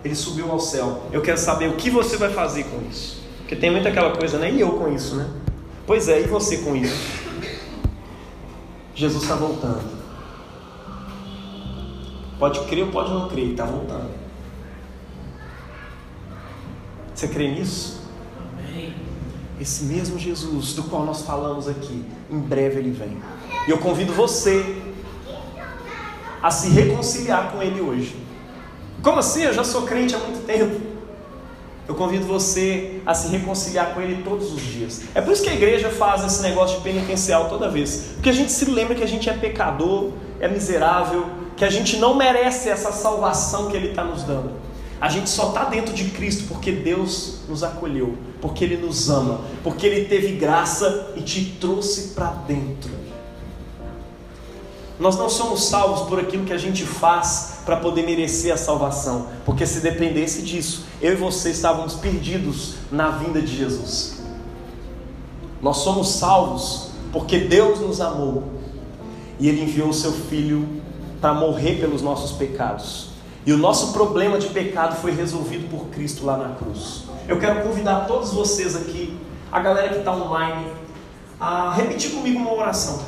Ele 0.04 0.14
subiu 0.14 0.50
ao 0.50 0.60
céu. 0.60 1.04
Eu 1.10 1.22
quero 1.22 1.38
saber 1.38 1.68
o 1.68 1.76
que 1.76 1.88
você 1.88 2.16
vai 2.16 2.30
fazer 2.30 2.64
com 2.64 2.82
isso. 2.90 3.22
Porque 3.38 3.56
tem 3.56 3.70
muita 3.70 3.88
aquela 3.88 4.16
coisa, 4.16 4.38
né? 4.38 4.50
E 4.50 4.60
eu 4.60 4.72
com 4.72 4.92
isso, 4.92 5.16
né? 5.16 5.28
Pois 5.86 6.08
é, 6.08 6.20
e 6.20 6.24
você 6.24 6.58
com 6.58 6.76
isso? 6.76 7.20
Jesus 8.94 9.22
está 9.22 9.34
voltando. 9.34 9.82
Pode 12.38 12.60
crer 12.66 12.84
ou 12.84 12.90
pode 12.90 13.10
não 13.10 13.28
crer, 13.28 13.50
está 13.50 13.64
voltando. 13.64 14.19
Você 17.20 17.28
crê 17.28 17.48
nisso? 17.48 18.00
Amém. 18.58 18.94
Esse 19.60 19.84
mesmo 19.84 20.18
Jesus 20.18 20.72
do 20.72 20.84
qual 20.84 21.04
nós 21.04 21.20
falamos 21.20 21.68
aqui, 21.68 22.02
em 22.30 22.38
breve 22.38 22.78
ele 22.78 22.90
vem. 22.92 23.18
E 23.68 23.70
eu 23.70 23.76
convido 23.76 24.10
você 24.14 24.64
a 26.42 26.50
se 26.50 26.70
reconciliar 26.70 27.52
com 27.52 27.62
ele 27.62 27.78
hoje. 27.78 28.16
Como 29.02 29.18
assim? 29.18 29.42
Eu 29.42 29.52
já 29.52 29.62
sou 29.62 29.82
crente 29.82 30.14
há 30.14 30.18
muito 30.18 30.46
tempo. 30.46 30.80
Eu 31.86 31.94
convido 31.94 32.24
você 32.24 33.02
a 33.04 33.12
se 33.12 33.28
reconciliar 33.28 33.92
com 33.92 34.00
Ele 34.00 34.22
todos 34.22 34.50
os 34.54 34.62
dias. 34.62 35.02
É 35.14 35.20
por 35.20 35.32
isso 35.34 35.42
que 35.42 35.50
a 35.50 35.54
igreja 35.54 35.90
faz 35.90 36.24
esse 36.24 36.40
negócio 36.40 36.78
de 36.78 36.84
penitencial 36.84 37.50
toda 37.50 37.68
vez. 37.68 38.12
Porque 38.14 38.30
a 38.30 38.32
gente 38.32 38.50
se 38.50 38.64
lembra 38.64 38.94
que 38.94 39.02
a 39.02 39.08
gente 39.08 39.28
é 39.28 39.32
pecador, 39.34 40.12
é 40.38 40.48
miserável, 40.48 41.26
que 41.54 41.66
a 41.66 41.70
gente 41.70 41.98
não 41.98 42.14
merece 42.14 42.70
essa 42.70 42.92
salvação 42.92 43.68
que 43.68 43.76
Ele 43.76 43.88
está 43.88 44.04
nos 44.04 44.22
dando. 44.22 44.69
A 45.00 45.08
gente 45.08 45.30
só 45.30 45.48
está 45.48 45.64
dentro 45.64 45.94
de 45.94 46.10
Cristo 46.10 46.44
porque 46.46 46.70
Deus 46.70 47.38
nos 47.48 47.62
acolheu, 47.62 48.18
porque 48.40 48.64
Ele 48.64 48.76
nos 48.76 49.08
ama, 49.08 49.40
porque 49.62 49.86
Ele 49.86 50.04
teve 50.04 50.32
graça 50.32 51.12
e 51.16 51.22
te 51.22 51.56
trouxe 51.58 52.08
para 52.08 52.30
dentro. 52.46 52.90
Nós 54.98 55.16
não 55.16 55.30
somos 55.30 55.64
salvos 55.64 56.06
por 56.06 56.20
aquilo 56.20 56.44
que 56.44 56.52
a 56.52 56.58
gente 56.58 56.84
faz 56.84 57.60
para 57.64 57.78
poder 57.78 58.02
merecer 58.02 58.52
a 58.52 58.58
salvação, 58.58 59.28
porque 59.46 59.64
se 59.64 59.80
dependesse 59.80 60.42
disso, 60.42 60.84
eu 61.00 61.14
e 61.14 61.16
você 61.16 61.50
estávamos 61.50 61.94
perdidos 61.94 62.74
na 62.92 63.08
vinda 63.08 63.40
de 63.40 63.56
Jesus. 63.56 64.20
Nós 65.62 65.78
somos 65.78 66.10
salvos 66.10 66.90
porque 67.10 67.38
Deus 67.38 67.80
nos 67.80 68.02
amou 68.02 68.44
e 69.38 69.48
Ele 69.48 69.62
enviou 69.62 69.88
o 69.88 69.94
Seu 69.94 70.12
Filho 70.12 70.68
para 71.18 71.32
morrer 71.32 71.80
pelos 71.80 72.02
nossos 72.02 72.32
pecados. 72.32 73.09
E 73.46 73.52
o 73.52 73.58
nosso 73.58 73.92
problema 73.92 74.38
de 74.38 74.48
pecado 74.48 74.96
foi 74.96 75.12
resolvido 75.12 75.68
por 75.70 75.86
Cristo 75.86 76.26
lá 76.26 76.36
na 76.36 76.54
cruz. 76.56 77.04
Eu 77.26 77.38
quero 77.38 77.62
convidar 77.62 78.06
todos 78.06 78.32
vocês 78.32 78.76
aqui, 78.76 79.18
a 79.50 79.60
galera 79.60 79.88
que 79.88 79.98
está 79.98 80.12
online, 80.12 80.66
a 81.40 81.72
repetir 81.72 82.10
comigo 82.10 82.38
uma 82.38 82.52
oração. 82.52 83.00